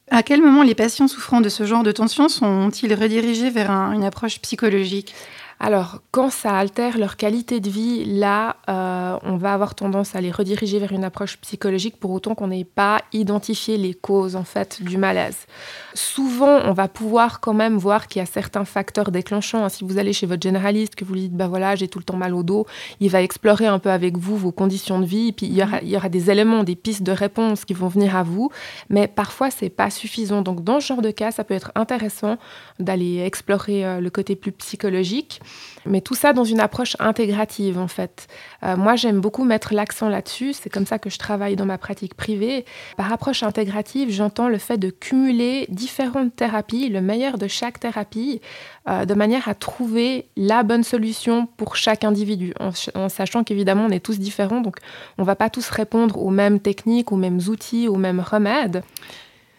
À 0.09 0.23
quel 0.23 0.41
moment 0.41 0.63
les 0.63 0.75
patients 0.75 1.09
souffrant 1.09 1.41
de 1.41 1.49
ce 1.49 1.65
genre 1.65 1.83
de 1.83 1.91
tension 1.91 2.29
sont-ils 2.29 2.93
redirigés 2.93 3.49
vers 3.49 3.69
une 3.69 4.05
approche 4.05 4.39
psychologique? 4.39 5.13
Alors, 5.59 6.01
quand 6.11 6.29
ça 6.29 6.55
altère 6.55 6.99
leur 6.99 7.17
qualité 7.17 7.59
de 7.59 7.69
vie, 7.69 8.05
là, 8.05 8.57
euh, 8.69 9.17
on 9.23 9.37
va 9.37 9.53
avoir 9.53 9.73
tendance 9.73 10.15
à 10.15 10.21
les 10.21 10.29
rediriger 10.29 10.77
vers 10.77 10.91
une 10.91 11.03
approche 11.03 11.37
psychologique 11.39 11.99
pour 11.99 12.11
autant 12.11 12.35
qu'on 12.35 12.47
n'ait 12.47 12.63
pas 12.63 13.01
identifié 13.11 13.77
les 13.77 13.95
causes, 13.95 14.35
en 14.35 14.43
fait, 14.43 14.83
du 14.83 14.97
malaise. 14.97 15.47
Souvent, 15.95 16.59
on 16.65 16.73
va 16.73 16.87
pouvoir 16.87 17.39
quand 17.39 17.55
même 17.55 17.75
voir 17.77 18.07
qu'il 18.07 18.19
y 18.19 18.23
a 18.23 18.27
certains 18.27 18.65
facteurs 18.65 19.09
déclenchants. 19.09 19.65
Hein, 19.65 19.69
si 19.69 19.83
vous 19.83 19.97
allez 19.97 20.13
chez 20.13 20.27
votre 20.27 20.43
généraliste, 20.43 20.93
que 20.93 21.03
vous 21.03 21.15
lui 21.15 21.21
dites, 21.21 21.35
bah 21.35 21.47
voilà, 21.47 21.75
j'ai 21.75 21.87
tout 21.87 21.97
le 21.97 22.05
temps 22.05 22.17
mal 22.17 22.35
au 22.35 22.43
dos, 22.43 22.67
il 22.99 23.09
va 23.09 23.23
explorer 23.23 23.65
un 23.65 23.79
peu 23.79 23.89
avec 23.89 24.15
vous 24.15 24.37
vos 24.37 24.51
conditions 24.51 24.99
de 24.99 25.05
vie, 25.05 25.31
puis 25.31 25.47
il 25.47 25.55
y 25.55 25.63
aura, 25.63 25.81
il 25.81 25.89
y 25.89 25.97
aura 25.97 26.09
des 26.09 26.29
éléments, 26.29 26.63
des 26.63 26.75
pistes 26.75 27.01
de 27.01 27.11
réponse 27.11 27.65
qui 27.65 27.73
vont 27.73 27.87
venir 27.87 28.15
à 28.15 28.21
vous, 28.21 28.51
mais 28.89 29.07
parfois, 29.07 29.49
c'est 29.49 29.69
pas 29.69 29.89
suffisant. 29.89 30.43
Donc, 30.43 30.63
dans 30.63 30.79
ce 30.79 30.85
genre 30.85 31.01
de 31.01 31.09
cas, 31.09 31.31
ça 31.31 31.43
peut 31.43 31.55
être 31.55 31.71
intéressant 31.73 32.37
d'aller 32.79 33.23
explorer 33.25 33.83
euh, 33.83 33.99
le 33.99 34.11
côté 34.11 34.35
plus 34.35 34.51
psychologique. 34.51 35.41
Mais 35.85 36.01
tout 36.01 36.15
ça 36.15 36.33
dans 36.33 36.43
une 36.43 36.59
approche 36.59 36.95
intégrative, 36.99 37.77
en 37.77 37.87
fait. 37.87 38.27
Euh, 38.63 38.75
moi, 38.75 38.95
j'aime 38.95 39.21
beaucoup 39.21 39.43
mettre 39.43 39.73
l'accent 39.73 40.09
là-dessus. 40.09 40.53
C'est 40.53 40.69
comme 40.69 40.85
ça 40.85 40.99
que 40.99 41.09
je 41.09 41.17
travaille 41.17 41.55
dans 41.55 41.65
ma 41.65 41.77
pratique 41.77 42.13
privée. 42.15 42.65
Par 42.97 43.11
approche 43.11 43.43
intégrative, 43.43 44.09
j'entends 44.11 44.49
le 44.49 44.57
fait 44.57 44.77
de 44.77 44.89
cumuler 44.89 45.65
différentes 45.69 46.35
thérapies, 46.35 46.89
le 46.89 47.01
meilleur 47.01 47.37
de 47.37 47.47
chaque 47.47 47.79
thérapie, 47.79 48.41
euh, 48.89 49.05
de 49.05 49.13
manière 49.13 49.47
à 49.47 49.55
trouver 49.55 50.27
la 50.35 50.63
bonne 50.63 50.83
solution 50.83 51.47
pour 51.57 51.75
chaque 51.75 52.03
individu, 52.03 52.53
en, 52.59 52.71
en 52.95 53.09
sachant 53.09 53.43
qu'évidemment, 53.43 53.85
on 53.85 53.91
est 53.91 54.03
tous 54.03 54.19
différents, 54.19 54.61
donc 54.61 54.77
on 55.17 55.21
ne 55.23 55.27
va 55.27 55.35
pas 55.35 55.49
tous 55.49 55.69
répondre 55.69 56.17
aux 56.17 56.29
mêmes 56.29 56.59
techniques, 56.59 57.11
aux 57.11 57.17
mêmes 57.17 57.39
outils, 57.47 57.87
aux 57.87 57.95
mêmes 57.95 58.19
remèdes. 58.19 58.83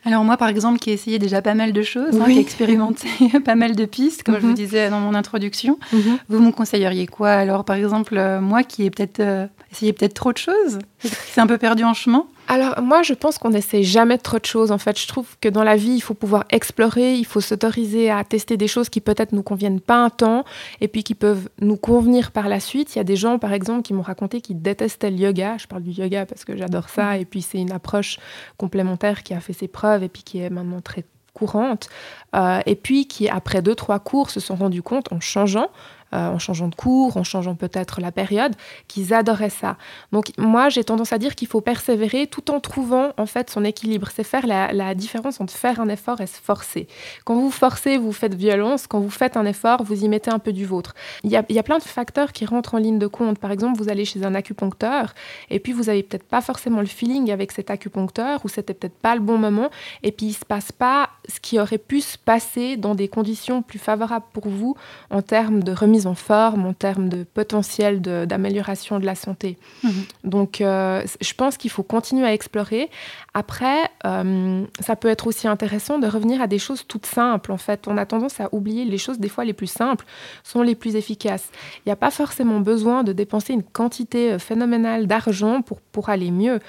Alors 0.05 0.25
moi, 0.25 0.37
par 0.37 0.49
exemple, 0.49 0.78
qui 0.78 0.90
ai 0.90 0.93
essayé 0.95 1.19
déjà 1.19 1.43
pas 1.43 1.55
mal 1.55 1.73
de 1.73 1.83
choses, 1.83 2.21
hein, 2.21 2.26
qui 2.26 2.38
ai 2.38 2.40
expérimenté 2.40 3.09
pas 3.45 3.55
mal 3.57 3.75
de 3.76 3.85
pistes, 3.85 4.23
comme 4.23 4.37
je 4.37 4.40
vous 4.43 4.49
Mhm. 4.49 4.55
disais 4.55 4.90
dans 4.90 5.00
mon 5.00 5.14
introduction, 5.14 5.78
vous 5.93 6.40
me 6.40 6.50
conseilleriez 6.52 7.07
quoi? 7.07 7.31
Alors, 7.31 7.64
par 7.64 7.76
exemple, 7.76 8.17
euh, 8.17 8.40
moi 8.40 8.62
qui 8.62 8.85
ai 8.85 8.90
peut-être 8.90 9.21
euh, 9.21 9.47
essayé 9.73 9.93
peut-être 9.93 10.14
trop 10.14 10.33
de 10.33 10.38
choses, 10.38 10.78
c'est 11.00 11.40
un 11.40 11.47
peu 11.47 11.59
perdu 11.59 11.85
en 11.85 11.95
chemin. 11.95 12.26
Alors 12.50 12.81
moi, 12.81 13.02
je 13.02 13.12
pense 13.12 13.37
qu'on 13.37 13.50
n'essaie 13.50 13.83
jamais 13.83 14.17
trop 14.17 14.38
de 14.38 14.47
choses. 14.47 14.73
En 14.73 14.78
fait, 14.78 14.99
je 14.99 15.07
trouve 15.07 15.37
que 15.38 15.50
dans 15.50 15.64
la 15.64 15.76
vie, 15.76 15.90
il 15.90 16.00
faut 16.00 16.14
pouvoir 16.14 16.47
explorer, 16.49 17.14
il 17.14 17.26
faut 17.26 17.43
s'autoriser 17.43 18.11
à 18.11 18.25
tester 18.25 18.57
des 18.57 18.69
choses 18.69 18.88
qui 18.88 19.02
peut-être 19.02 19.33
nous 19.33 19.43
conviennent 19.43 19.81
pas 19.81 20.02
un 20.02 20.09
temps 20.09 20.47
et 20.81 20.88
puis 20.88 21.05
qui 21.05 21.14
peuvent 21.14 21.50
nous 21.61 21.76
convenir 21.76 22.31
par 22.31 22.49
la 22.49 22.59
suite. 22.59 22.97
Il 22.97 22.99
y 22.99 23.00
a 23.02 23.05
des 23.05 23.17
gens, 23.17 23.38
par 23.38 23.52
exemple, 23.52 23.83
qui 23.83 23.93
m'ont 23.93 24.02
raconté 24.02 24.40
qu'ils 24.40 24.62
détestaient 24.62 25.11
le 25.11 25.19
yoga. 25.19 25.59
Je 25.59 25.67
parle 25.67 25.83
du 25.83 25.90
yoga 25.90 26.25
parce 26.25 26.47
que 26.47 26.57
j'adore 26.57 26.88
ça 26.88 27.19
et 27.19 27.26
puis 27.26 27.43
c'est 27.43 27.59
une 27.59 27.71
approche 27.71 28.19
complémentaire 28.57 29.25
qui 29.25 29.35
a 29.35 29.40
fait 29.40 29.52
ses 29.52 29.69
preuves 29.69 30.02
et 30.02 30.09
puis 30.09 30.23
qui 30.23 30.38
est 30.38 30.49
maintenant 30.49 30.81
très 30.81 31.05
courante. 31.35 31.90
Euh, 32.35 32.61
et 32.64 32.76
puis 32.76 33.07
qui, 33.07 33.28
après 33.28 33.61
deux, 33.61 33.75
trois 33.75 33.99
cours, 33.99 34.31
se 34.31 34.40
sont 34.40 34.55
rendus 34.55 34.83
compte 34.83 35.12
en 35.12 35.21
changeant 35.21 35.69
euh, 36.15 36.29
en 36.31 36.38
changeant 36.38 36.69
de 36.69 36.75
cours, 36.75 37.17
en 37.17 37.25
changeant 37.25 37.55
peut-être 37.55 38.00
la 38.00 38.12
période, 38.12 38.55
qu'ils 38.87 39.12
adoraient 39.12 39.50
ça. 39.50 39.77
Donc 40.12 40.33
moi, 40.38 40.69
j'ai 40.69 40.85
tendance 40.85 41.12
à 41.12 41.19
dire 41.19 41.35
qu'il 41.35 41.49
faut 41.49 41.61
persévérer 41.61 42.27
tout 42.27 42.50
en 42.50 42.61
trouvant 42.61 43.12
en 43.17 43.27
fait 43.27 43.50
son 43.50 43.65
équilibre. 43.65 44.09
C'est 44.15 44.25
faire 44.25 44.47
la, 44.47 44.73
la 44.73 44.95
différence 44.95 45.41
entre 45.41 45.53
faire 45.53 45.81
un 45.81 45.88
effort 45.88 46.21
et 46.21 46.27
se 46.27 46.41
forcer. 46.41 46.88
Quand 47.25 47.35
vous 47.35 47.50
forcez, 47.50 47.99
vous 47.99 48.12
faites 48.12 48.35
violence. 48.35 48.87
Quand 48.87 49.00
vous 49.00 49.11
faites 49.11 49.37
un 49.37 49.45
effort, 49.45 49.83
vous 49.83 50.05
y 50.05 50.09
mettez 50.09 50.31
un 50.31 50.38
peu 50.38 50.53
du 50.53 50.65
vôtre. 50.65 50.95
Il 51.25 51.31
y 51.31 51.37
a, 51.37 51.45
il 51.49 51.55
y 51.55 51.59
a 51.59 51.62
plein 51.62 51.79
de 51.79 51.83
facteurs 51.83 52.33
qui 52.33 52.47
rentrent 52.47 52.75
en 52.75 52.79
ligne 52.79 52.99
de 52.99 53.07
compte. 53.07 53.38
Par 53.38 53.50
exemple, 53.50 53.79
vous 53.79 53.88
allez 53.88 54.05
chez 54.05 54.25
un 54.25 54.35
acupuncteur 54.35 55.15
et 55.50 55.61
puis 55.61 55.73
vous 55.73 55.88
avez 55.88 56.03
peut-être 56.03 56.27
pas 56.27 56.41
forcément 56.41 56.81
le 56.81 56.87
feeling 56.87 57.31
avec 57.31 57.53
cet 57.53 57.71
acupuncteur 57.71 58.41
ou 58.45 58.49
c'était 58.49 58.75
peut-être 58.75 58.97
pas 58.97 59.15
le 59.15 59.21
bon 59.21 59.38
moment 59.38 59.71
et 60.03 60.12
puis 60.12 60.27
il 60.27 60.33
se 60.33 60.45
passe 60.45 60.73
pas 60.73 61.11
ce 61.29 61.41
qui 61.41 61.59
aurait 61.59 61.79
pu 61.79 62.00
se 62.00 62.17
passer 62.17 62.77
dans 62.77 62.95
des 62.95 63.09
conditions 63.09 63.62
plus 63.62 63.79
favorables 63.79 64.27
pour 64.33 64.49
vous 64.49 64.77
en 65.11 65.23
termes 65.23 65.62
de 65.62 65.73
remise 65.73 65.98
en 66.07 66.14
forme, 66.14 66.67
en 66.67 66.73
termes 66.73 67.09
de 67.09 67.25
potentiel 67.25 68.00
d'amélioration 68.00 68.99
de, 68.99 69.07
la 69.07 69.14
santé. 69.14 69.59
Mhm. 69.83 69.93
Donc, 70.25 70.61
euh, 70.61 71.02
je 71.21 71.35
pense 71.35 71.57
qu'il 71.57 71.71
faut 71.71 71.83
continuer 71.83 72.26
à 72.26 72.33
explorer. 72.33 72.90
Après, 73.35 73.90
euh, 74.05 74.64
ça 74.81 74.97
peut 74.97 75.09
être 75.09 75.26
aussi 75.26 75.49
intéressant 75.49 75.99
de 75.99 76.07
revenir 76.07 76.40
à 76.40 76.47
des 76.47 76.59
choses 76.59 76.85
toutes 76.87 77.07
simples. 77.07 77.52
En 77.52 77.57
fait, 77.57 77.87
on 77.87 77.97
a 77.97 78.07
tendance 78.07 78.40
à 78.40 78.49
oublier 78.52 78.85
les 78.85 78.99
choses 78.99 79.19
des 79.19 79.28
fois 79.28 79.45
les 79.45 79.52
plus 79.52 79.67
simples 79.67 80.05
sont 80.43 80.62
les 80.62 80.75
plus 80.75 80.97
efficaces. 80.97 81.50
Il 81.78 81.88
n'y 81.88 81.93
a 81.93 81.97
pas 81.97 82.11
forcément 82.11 82.61
besoin 82.61 83.05
de 83.05 83.12
dépenser 83.12 83.52
une 83.52 83.62
quantité 83.62 84.33
euh, 84.33 84.38
phénoménale 84.38 85.07
d'argent 85.07 85.62
pour, 85.62 85.81
pour 85.81 86.09
aller 86.09 86.31
mieux. 86.31 86.61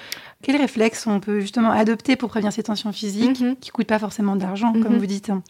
Quels 0.42 0.56
réflexes 0.56 1.06
on 1.06 1.20
peut 1.20 1.42
justement 1.42 1.70
adopter 1.70 2.16
pour 2.16 2.30
prévenir 2.30 2.54
ces 2.54 2.64
tensions 2.64 2.94
physiques 2.94 3.42
Mhm. 3.42 3.58
qui 3.58 3.72
coûtent 3.72 3.88
pas 3.88 4.00
forcément 4.00 4.38
d'argent, 4.38 4.72
comme 4.72 4.94
Mhm. 4.94 4.98
vous 5.00 5.06
dites 5.06 5.30
hein? 5.30 5.44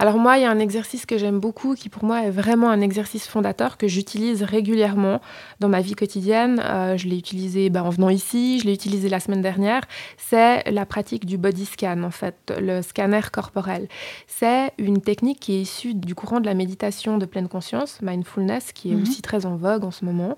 Alors 0.00 0.18
moi, 0.18 0.38
il 0.38 0.42
y 0.42 0.44
a 0.44 0.50
un 0.50 0.58
exercice 0.58 1.06
que 1.06 1.16
j'aime 1.18 1.38
beaucoup, 1.38 1.76
qui 1.76 1.88
pour 1.88 2.02
moi 2.02 2.24
est 2.24 2.30
vraiment 2.32 2.68
un 2.68 2.80
exercice 2.80 3.28
fondateur 3.28 3.76
que 3.76 3.86
j'utilise 3.86 4.42
régulièrement 4.42 5.20
dans 5.60 5.68
ma 5.68 5.80
vie 5.82 5.94
quotidienne. 5.94 6.60
Euh, 6.64 6.96
je 6.96 7.06
l'ai 7.06 7.16
utilisé 7.16 7.70
bah, 7.70 7.84
en 7.84 7.90
venant 7.90 8.08
ici, 8.08 8.58
je 8.58 8.64
l'ai 8.66 8.74
utilisé 8.74 9.08
la 9.08 9.20
semaine 9.20 9.40
dernière. 9.40 9.82
C'est 10.18 10.68
la 10.68 10.84
pratique 10.84 11.26
du 11.26 11.38
body 11.38 11.64
scan, 11.64 12.02
en 12.02 12.10
fait, 12.10 12.52
le 12.60 12.82
scanner 12.82 13.20
corporel. 13.32 13.86
C'est 14.26 14.72
une 14.78 15.00
technique 15.00 15.38
qui 15.38 15.52
est 15.54 15.60
issue 15.60 15.94
du 15.94 16.16
courant 16.16 16.40
de 16.40 16.46
la 16.46 16.54
méditation 16.54 17.18
de 17.18 17.24
pleine 17.26 17.46
conscience, 17.48 18.02
mindfulness, 18.02 18.72
qui 18.72 18.90
est 18.90 18.96
Mhm. 18.96 19.02
aussi 19.02 19.22
très 19.22 19.46
en 19.46 19.54
vogue 19.54 19.84
en 19.84 19.92
ce 19.92 20.04
moment, 20.04 20.36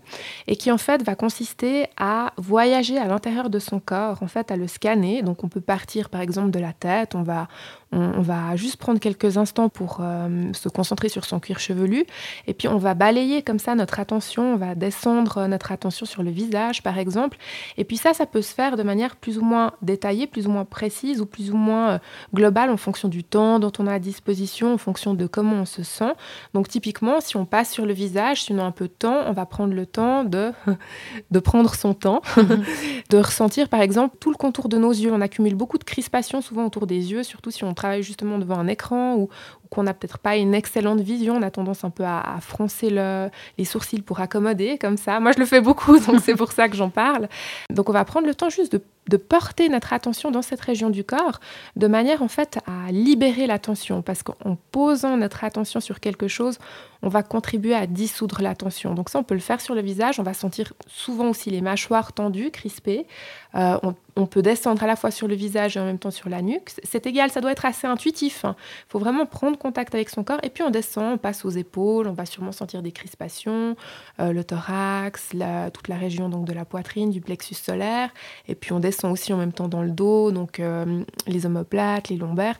et 0.48 0.56
qui 0.56 0.70
en 0.70 0.76
fait 0.78 1.02
va 1.02 1.14
consister 1.14 1.86
à 1.96 2.34
voyager 2.36 2.98
à 2.98 3.06
l'intérieur 3.06 3.48
de 3.48 3.58
son 3.58 3.80
corps, 3.86 4.22
en 4.22 4.26
fait, 4.26 4.50
à 4.50 4.56
le 4.56 4.66
scanner. 4.66 5.22
Donc 5.22 5.44
on 5.44 5.48
peut 5.48 5.62
partir 5.62 6.10
par 6.10 6.20
exemple 6.20 6.50
de 6.50 6.58
la 6.58 6.74
tête, 6.74 7.14
on 7.14 7.22
va 7.22 7.48
on, 7.92 8.00
on 8.00 8.20
va 8.20 8.56
juste 8.56 8.76
prendre 8.76 8.98
quelques 8.98 9.36
instants 9.36 9.68
pour 9.68 9.98
euh, 10.00 10.52
se 10.52 10.68
concentrer 10.68 11.08
sur 11.08 11.24
son 11.24 11.38
cuir 11.38 11.60
chevelu 11.60 12.04
et 12.46 12.54
puis 12.54 12.66
on 12.66 12.78
va 12.78 12.94
balayer 12.94 13.42
comme 13.42 13.58
ça 13.60 13.74
notre 13.74 14.00
attention, 14.00 14.54
on 14.54 14.56
va 14.56 14.74
descendre 14.74 15.38
euh, 15.38 15.46
notre 15.46 15.70
attention 15.70 16.04
sur 16.04 16.22
le 16.22 16.30
visage 16.30 16.82
par 16.82 16.98
exemple. 16.98 17.38
Et 17.76 17.84
puis 17.84 17.96
ça, 17.96 18.12
ça 18.12 18.26
peut 18.26 18.42
se 18.42 18.52
faire 18.52 18.76
de 18.76 18.82
manière 18.82 19.16
plus 19.16 19.38
ou 19.38 19.42
moins 19.42 19.72
détaillée, 19.82 20.26
plus 20.26 20.46
ou 20.46 20.50
moins 20.50 20.64
précise 20.64 21.20
ou 21.20 21.26
plus 21.26 21.50
ou 21.50 21.56
moins 21.56 21.90
euh, 21.90 21.98
globale 22.34 22.70
en 22.70 22.76
fonction 22.76 23.08
du 23.08 23.22
temps 23.22 23.58
dont 23.58 23.72
on 23.78 23.86
a 23.86 23.94
à 23.94 23.98
disposition, 23.98 24.74
en 24.74 24.78
fonction 24.78 25.14
de 25.14 25.26
comment 25.26 25.56
on 25.56 25.64
se 25.64 25.82
sent. 25.82 26.12
Donc 26.54 26.68
typiquement, 26.68 27.20
si 27.20 27.36
on 27.36 27.44
passe 27.44 27.70
sur 27.70 27.86
le 27.86 27.92
visage, 27.92 28.42
si 28.42 28.52
on 28.52 28.58
a 28.58 28.62
un 28.62 28.72
peu 28.72 28.88
de 28.88 28.92
temps, 28.92 29.24
on 29.26 29.32
va 29.32 29.46
prendre 29.46 29.74
le 29.74 29.86
temps 29.86 30.24
de, 30.24 30.52
de 31.30 31.38
prendre 31.38 31.74
son 31.74 31.94
temps, 31.94 32.20
de 33.10 33.18
ressentir 33.18 33.68
par 33.76 33.82
exemple 33.82 34.16
tout 34.18 34.30
le 34.30 34.36
contour 34.36 34.70
de 34.70 34.78
nos 34.78 34.90
yeux. 34.90 35.12
On 35.12 35.20
accumule 35.20 35.54
beaucoup 35.54 35.76
de 35.76 35.84
crispation 35.84 36.40
souvent 36.40 36.64
autour 36.64 36.86
des 36.86 37.12
yeux, 37.12 37.22
surtout 37.22 37.50
si 37.50 37.62
on 37.62 37.74
travaille 37.74 38.02
justement 38.02 38.38
devant 38.38 38.58
un 38.58 38.68
écran 38.68 39.16
ou 39.16 39.28
qu'on 39.70 39.82
n'a 39.82 39.94
peut-être 39.94 40.18
pas 40.18 40.36
une 40.36 40.54
excellente 40.54 41.00
vision. 41.00 41.36
On 41.36 41.42
a 41.42 41.50
tendance 41.50 41.84
un 41.84 41.90
peu 41.90 42.04
à, 42.04 42.38
froncer 42.40 42.90
le- 42.90 43.28
les 43.58 43.64
sourcils 43.64 44.02
pour 44.02 44.20
accommoder 44.20 44.78
comme 44.78 44.96
ça. 44.96 45.20
Moi, 45.20 45.32
je 45.32 45.38
le 45.38 45.46
fais 45.46 45.60
beaucoup, 45.60 45.98
donc 45.98 46.20
c'est 46.22 46.34
pour 46.34 46.52
ça 46.52 46.68
que 46.68 46.76
j'en 46.76 46.90
parle. 46.90 47.28
Donc 47.70 47.88
on 47.88 47.92
va 47.92 48.04
prendre 48.04 48.26
le 48.26 48.34
temps 48.34 48.50
juste 48.50 48.72
de, 48.72 49.16
porter 49.16 49.68
notre 49.68 49.92
attention 49.92 50.30
dans 50.30 50.42
cette 50.42 50.60
région 50.60 50.90
du 50.90 51.04
corps 51.04 51.40
de 51.76 51.86
manière 51.86 52.22
en 52.22 52.28
fait 52.28 52.58
à 52.66 52.90
libérer 52.90 53.46
l'attention 53.46 54.02
parce 54.02 54.22
qu'en 54.22 54.58
posant 54.72 55.16
notre 55.16 55.44
attention 55.44 55.80
sur 55.80 56.00
quelque 56.00 56.28
chose, 56.28 56.58
on 57.02 57.08
va 57.08 57.22
contribuer 57.22 57.74
à 57.74 57.86
dissoudre 57.86 58.42
la 58.42 58.54
tension. 58.54 58.94
Donc 58.94 59.08
ça, 59.08 59.18
on 59.18 59.22
peut 59.22 59.34
le 59.34 59.40
faire 59.40 59.60
sur 59.60 59.74
le 59.74 59.80
visage. 59.80 60.18
On 60.18 60.22
va 60.22 60.34
sentir 60.34 60.72
souvent 60.86 61.28
aussi 61.30 61.50
les 61.50 61.60
mâchoires 61.60 62.12
tendues, 62.12 62.50
crispées. 62.50 63.06
Euh, 63.54 63.78
on, 63.82 63.94
on 64.16 64.26
peut 64.26 64.42
descendre 64.42 64.82
à 64.82 64.86
la 64.86 64.96
fois 64.96 65.10
sur 65.10 65.28
le 65.28 65.34
visage 65.34 65.76
et 65.76 65.80
en 65.80 65.84
même 65.84 65.98
temps 65.98 66.10
sur 66.10 66.28
la 66.28 66.40
nuque. 66.40 66.70
C'est 66.82 67.06
égal, 67.06 67.30
ça 67.30 67.40
doit 67.40 67.52
être 67.52 67.66
assez 67.66 67.86
intuitif. 67.86 68.44
Il 68.44 68.54
faut 68.88 68.98
vraiment 68.98 69.26
prendre 69.26 69.58
contact 69.58 69.94
avec 69.94 70.08
son 70.08 70.24
corps. 70.24 70.40
Et 70.42 70.48
puis 70.50 70.62
on 70.62 70.70
descend, 70.70 71.14
on 71.14 71.18
passe 71.18 71.44
aux 71.44 71.50
épaules. 71.50 72.08
On 72.08 72.12
va 72.12 72.24
sûrement 72.24 72.52
sentir 72.52 72.82
des 72.82 72.92
crispations, 72.92 73.76
euh, 74.20 74.32
le 74.32 74.42
thorax, 74.42 75.30
toute 75.72 75.88
la 75.88 75.96
région 75.96 76.28
donc 76.28 76.46
de 76.46 76.52
la 76.52 76.64
poitrine, 76.64 77.10
du 77.10 77.20
plexus 77.20 77.54
solaire. 77.54 78.10
Et 78.48 78.54
puis 78.54 78.72
on 78.72 78.80
descend 78.80 79.12
aussi 79.12 79.32
en 79.32 79.36
même 79.36 79.52
temps 79.52 79.68
dans 79.68 79.82
le 79.82 79.90
dos, 79.90 80.32
donc 80.32 80.60
euh, 80.60 81.02
les 81.26 81.46
omoplates, 81.46 82.08
les 82.08 82.16
lombaires. 82.16 82.56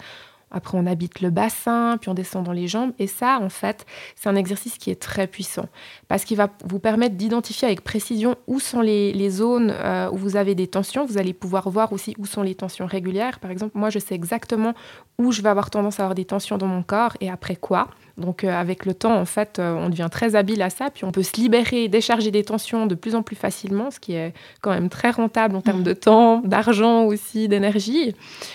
Après, 0.51 0.79
on 0.79 0.87
habite 0.87 1.21
le 1.21 1.31
bassin, 1.31 1.99
puis 2.01 2.09
on 2.09 2.15
descend 2.15 2.45
dans 2.45 2.53
les 2.53 2.69
jambes. 2.69 2.93
Et 2.99 3.09
ça, 3.09 3.41
en 3.41 3.49
fait, 3.49 3.85
c'est 4.15 4.29
un 4.29 4.37
exercice 4.37 4.79
qui 4.79 4.91
est 4.91 5.01
très 5.01 5.27
puissant 5.27 5.67
parce 6.09 6.25
qu'il 6.25 6.37
va 6.37 6.51
vous 6.65 6.79
permettre 6.79 7.17
d'identifier 7.17 7.67
avec 7.67 7.83
précision 7.83 8.37
où 8.47 8.61
sont 8.61 8.81
les, 8.81 9.31
zones 9.31 9.71
euh, 9.71 10.09
où 10.11 10.17
vous 10.17 10.37
avez 10.37 10.55
des 10.55 10.69
tensions. 10.69 11.05
Vous 11.05 11.19
allez 11.19 11.33
pouvoir 11.33 11.69
voir 11.69 11.93
aussi 11.93 12.15
où 12.19 12.27
sont 12.27 12.43
les 12.43 12.55
tensions 12.55 12.87
régulières. 12.87 13.41
Par 13.41 13.51
exemple, 13.51 13.77
moi, 13.77 13.91
je 13.91 13.99
sais 13.99 14.15
exactement 14.15 14.75
où 15.19 15.33
je 15.33 15.43
vais 15.43 15.49
avoir 15.49 15.71
tendance 15.71 15.99
à 15.99 16.05
avoir 16.05 16.15
des 16.15 16.25
tensions 16.25 16.59
dans 16.59 16.69
mon 16.69 16.83
corps 16.83 17.17
et 17.21 17.29
après 17.29 17.57
quoi. 17.57 17.89
Donc, 18.19 18.45
euh, 18.45 18.51
avec 18.51 18.87
le 18.87 18.95
temps, 18.95 19.15
en 19.15 19.27
fait, 19.27 19.59
euh, 19.59 19.75
on 19.75 19.91
devient 19.91 20.09
très 20.11 20.37
habile 20.37 20.63
à 20.63 20.71
ça. 20.71 20.91
Puis, 20.91 21.05
on 21.05 21.13
peut 21.13 21.23
se 21.23 21.35
libérer 21.37 21.89
décharger 21.89 22.31
des 22.31 22.45
tensions 22.45 22.87
de 22.87 22.95
plus 22.95 23.15
en 23.15 23.23
plus 23.23 23.37
facilement, 23.37 23.91
ce 23.91 24.01
qui 24.01 24.15
est 24.15 24.33
quand 24.63 24.71
même 24.71 24.89
très 24.89 25.11
rentable 25.11 25.55
en 25.55 25.61
termes 25.61 25.83
de 25.83 25.93
temps, 25.93 26.41
d'argent 26.41 27.05
aussi, 27.05 27.47
d'énergie. 27.47 28.15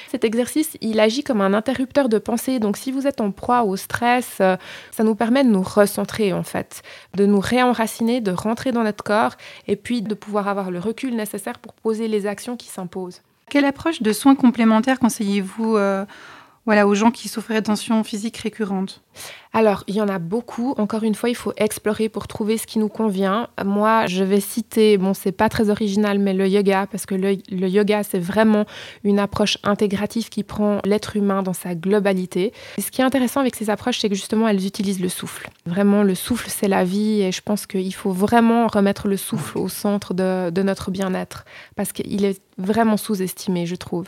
Cet 0.10 0.24
exercice, 0.24 0.78
il 0.82 1.00
agit 1.00 1.24
comme 1.24 1.42
un 1.42 1.54
interrupteur 1.54 2.10
de 2.10 2.18
pensée. 2.18 2.60
Donc, 2.60 2.76
si 2.76 2.92
vous 2.92 3.06
êtes 3.06 3.22
en 3.22 3.30
proie 3.30 3.64
au 3.64 3.76
stress, 3.76 4.38
euh, 4.42 4.58
ça 4.90 5.04
nous 5.04 5.16
permet 5.16 5.44
de 5.44 5.50
nous 5.50 5.64
recentrer, 5.64 6.34
en 6.34 6.44
fait, 6.44 6.82
de 7.16 7.28
nous 7.28 7.40
réenraciner, 7.40 8.20
de 8.20 8.32
rentrer 8.32 8.72
dans 8.72 8.84
notre 8.84 9.04
corps 9.04 9.36
et 9.68 9.76
puis 9.76 10.02
de 10.02 10.16
pouvoir 10.16 10.48
avoir 10.48 10.72
le 10.72 10.80
recul 10.80 11.16
nécessaire 11.16 11.60
pour 11.60 11.74
poser 11.74 12.08
les 12.08 12.26
actions 12.26 12.58
qui 12.58 12.68
s'imposent. 12.68 13.22
Quelle 13.50 13.66
approche 13.66 14.02
de 14.02 14.14
soins 14.14 14.36
complémentaires 14.36 14.98
conseillez-vous 14.98 15.78
voilà, 16.66 16.86
aux 16.86 16.94
gens 16.94 17.10
qui 17.10 17.28
souffrent 17.28 17.54
de 17.54 17.60
tensions 17.60 18.04
physiques 18.04 18.38
récurrentes 18.38 19.02
Alors, 19.52 19.84
il 19.88 19.96
y 19.96 20.02
en 20.02 20.08
a 20.08 20.20
beaucoup. 20.20 20.76
Encore 20.78 21.02
une 21.02 21.16
fois, 21.16 21.30
il 21.30 21.36
faut 21.36 21.54
explorer 21.58 22.08
pour 22.08 22.28
trouver 22.28 22.58
ce 22.58 22.68
qui 22.68 22.78
nous 22.78 22.88
convient. 22.88 23.48
Moi, 23.66 24.06
je 24.06 24.24
vais 24.24 24.40
citer, 24.40 24.98
bon, 25.00 25.16
c'est 25.16 25.32
pas 25.32 25.50
très 25.50 25.72
original, 25.72 26.20
mais 26.20 26.36
le 26.36 26.48
yoga, 26.48 26.86
parce 26.86 27.08
que 27.08 27.16
le, 27.16 27.68
yoga, 27.68 28.04
c'est 28.04 28.20
vraiment 28.20 28.66
une 29.04 29.18
approche 29.18 29.58
intégrative 29.64 30.30
qui 30.30 30.44
prend 30.44 30.80
l'être 30.86 31.18
humain 31.18 31.42
dans 31.42 31.54
sa 31.54 31.74
globalité. 31.74 32.54
Et 32.78 32.82
ce 32.82 32.92
qui 32.92 33.02
est 33.02 33.06
intéressant 33.06 33.40
avec 33.40 33.56
ces 33.56 33.72
approches, 33.72 34.00
c'est 34.00 34.10
que 34.10 34.16
justement, 34.16 34.48
elles 34.48 34.66
utilisent 34.68 35.02
le 35.02 35.10
souffle. 35.10 35.50
Vraiment, 35.66 36.04
le 36.04 36.14
souffle, 36.14 36.50
c'est 36.50 36.68
la 36.68 36.84
vie, 36.84 37.22
et 37.22 37.32
je 37.32 37.42
pense 37.42 37.66
qu'il 37.66 37.94
faut 37.96 38.12
vraiment 38.12 38.68
remettre 38.68 39.08
le 39.08 39.18
souffle 39.18 39.58
au 39.58 39.68
centre 39.68 40.14
de 40.14 40.62
notre 40.62 40.92
bien-être, 40.92 41.44
parce 41.76 41.92
qu'il 41.92 42.24
est 42.24 42.40
vraiment 42.60 42.98
sous-estimé, 42.98 43.66
je 43.66 43.76
trouve. 43.76 44.06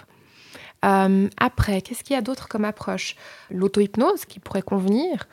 Euh, 0.84 1.28
après, 1.38 1.82
qu'est-ce 1.82 2.04
qu'il 2.04 2.16
y 2.16 2.20
a 2.20 2.22
d'autre 2.22 2.48
comme 2.48 2.66
approche? 2.66 3.16
L'auto-hypnose 3.50 4.26
qui 4.26 4.40
pourrait 4.40 4.62
convenir. 4.62 5.28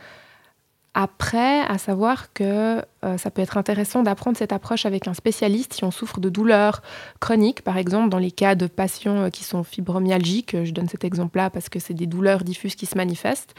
Après, 0.92 1.60
à 1.60 1.78
savoir 1.78 2.32
que 2.32 2.82
euh, 3.04 3.16
ça 3.16 3.30
peut 3.30 3.40
être 3.42 3.56
intéressant 3.56 4.02
d'apprendre 4.02 4.36
cette 4.36 4.52
approche 4.52 4.86
avec 4.86 5.06
un 5.06 5.14
spécialiste 5.14 5.72
si 5.74 5.84
on 5.84 5.92
souffre 5.92 6.18
de 6.18 6.28
douleurs 6.28 6.82
chroniques, 7.20 7.62
par 7.62 7.76
exemple 7.76 8.08
dans 8.08 8.18
les 8.18 8.32
cas 8.32 8.56
de 8.56 8.66
patients 8.66 9.16
euh, 9.16 9.30
qui 9.30 9.44
sont 9.44 9.62
fibromyalgiques. 9.62 10.64
Je 10.64 10.72
donne 10.72 10.88
cet 10.88 11.04
exemple-là 11.04 11.48
parce 11.48 11.68
que 11.68 11.78
c'est 11.78 11.94
des 11.94 12.06
douleurs 12.06 12.42
diffuses 12.42 12.74
qui 12.74 12.86
se 12.86 12.96
manifestent. 12.96 13.54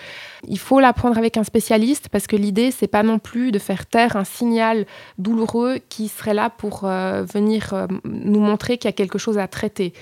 Il 0.46 0.60
faut 0.60 0.82
l'apprendre 0.82 1.18
avec 1.18 1.38
un 1.38 1.46
spécialiste 1.46 2.10
parce 2.10 2.28
que 2.28 2.36
l'idée, 2.36 2.70
c'est 2.70 2.88
pas 2.88 3.02
non 3.02 3.18
plus 3.18 3.54
de 3.54 3.60
faire 3.60 3.86
taire 3.86 4.18
un 4.18 4.26
signal 4.26 4.86
douloureux 5.18 5.80
qui 5.88 6.10
serait 6.10 6.34
là 6.34 6.50
pour 6.50 6.82
venir 6.82 7.88
nous 8.04 8.42
montrer 8.42 8.78
qu'il 8.78 8.90
y 8.90 8.94
a 8.94 8.94
quelque 8.94 9.18
chose 9.18 9.38
à 9.38 9.48
traiter. 9.48 9.94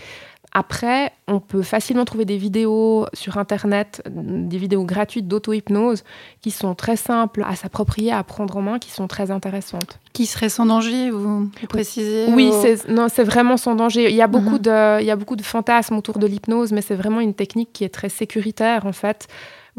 Après, 0.51 1.11
on 1.27 1.39
peut 1.39 1.61
facilement 1.61 2.05
trouver 2.05 2.25
des 2.25 2.37
vidéos 2.37 3.05
sur 3.13 3.37
Internet, 3.37 4.01
des 4.09 4.57
vidéos 4.57 4.83
gratuites 4.83 5.27
d'auto-hypnose 5.27 6.03
qui 6.41 6.49
sont 6.49 6.73
très 6.73 6.95
simples 6.95 7.43
à 7.47 7.55
s'approprier, 7.55 8.11
à 8.11 8.23
prendre 8.23 8.57
en 8.57 8.61
main, 8.61 8.79
qui 8.79 8.89
sont 8.89 9.07
très 9.07 9.29
intéressantes. 9.29 9.99
Qui 10.13 10.25
seraient 10.25 10.49
sans 10.49 10.65
danger, 10.65 11.11
vous, 11.11 11.51
précisez 11.69 12.25
Oui, 12.33 12.51
c'est 12.61 13.23
vraiment 13.23 13.57
sans 13.57 13.75
danger. 13.75 14.09
Il 14.09 14.15
y, 14.15 14.23
a 14.23 14.27
beaucoup 14.27 14.55
mhm. 14.55 14.59
de, 14.59 15.01
il 15.01 15.05
y 15.05 15.11
a 15.11 15.15
beaucoup 15.15 15.35
de 15.35 15.43
fantasmes 15.43 15.95
autour 15.95 16.17
de 16.17 16.25
l'hypnose, 16.25 16.71
mais 16.71 16.81
c'est 16.81 16.95
vraiment 16.95 17.19
une 17.19 17.35
technique 17.35 17.69
qui 17.71 17.83
est 17.83 17.93
très 17.93 18.09
sécuritaire 18.09 18.87
en 18.87 18.93
fait 18.93 19.27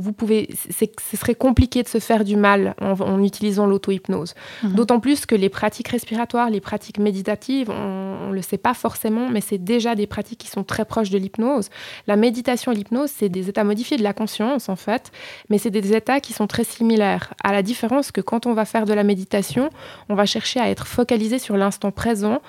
vous 0.01 0.13
pouvez, 0.13 0.49
ce 0.55 1.17
serait 1.17 1.35
compliqué 1.35 1.83
de 1.83 1.89
se 1.89 1.99
faire 1.99 2.25
du 2.25 2.37
mal 2.37 2.75
en, 2.81 3.23
utilisant 3.23 3.67
l'auto-hypnose. 3.67 4.35
Mhm. 4.63 4.73
D'autant 4.73 5.01
plus 5.01 5.27
que 5.27 5.35
les 5.35 5.49
pratiques 5.49 5.89
respiratoires, 5.89 6.51
les 6.51 6.61
pratiques 6.61 6.99
méditatives, 6.99 7.71
on 7.71 8.29
ne 8.31 8.35
le 8.35 8.43
sait 8.43 8.59
pas 8.59 8.75
forcément, 8.75 9.29
mais 9.29 9.41
c'est 9.41 9.59
déjà 9.59 9.95
des 9.95 10.07
pratiques 10.07 10.39
qui 10.39 10.49
sont 10.49 10.65
très 10.65 10.85
proches 10.85 11.11
de 11.11 11.19
l'hypnose. 11.19 11.69
La 12.07 12.17
méditation 12.17 12.73
et 12.73 12.75
l'hypnose, 12.75 13.11
c'est 13.15 13.29
des 13.29 13.49
états 13.49 13.65
modifiés 13.65 13.97
de 13.97 14.03
la 14.03 14.13
conscience, 14.13 14.69
en 14.69 14.77
fait, 14.77 15.13
mais 15.49 15.59
c'est 15.59 15.71
des 15.71 15.95
états 15.95 16.21
qui 16.21 16.33
sont 16.33 16.47
très 16.47 16.65
similaires, 16.65 17.35
à 17.45 17.53
la 17.53 17.63
différence 17.63 18.13
que 18.13 18.21
quand 18.21 18.47
on 18.47 18.55
va 18.55 18.65
faire 18.65 18.87
de 18.87 18.95
la 18.95 19.05
méditation, 19.05 19.71
on 20.09 20.15
va 20.15 20.27
chercher 20.27 20.61
à 20.61 20.71
être 20.71 20.87
focalisé 20.87 21.39
sur 21.39 21.57
l'instant 21.57 21.91
présent, 21.91 22.41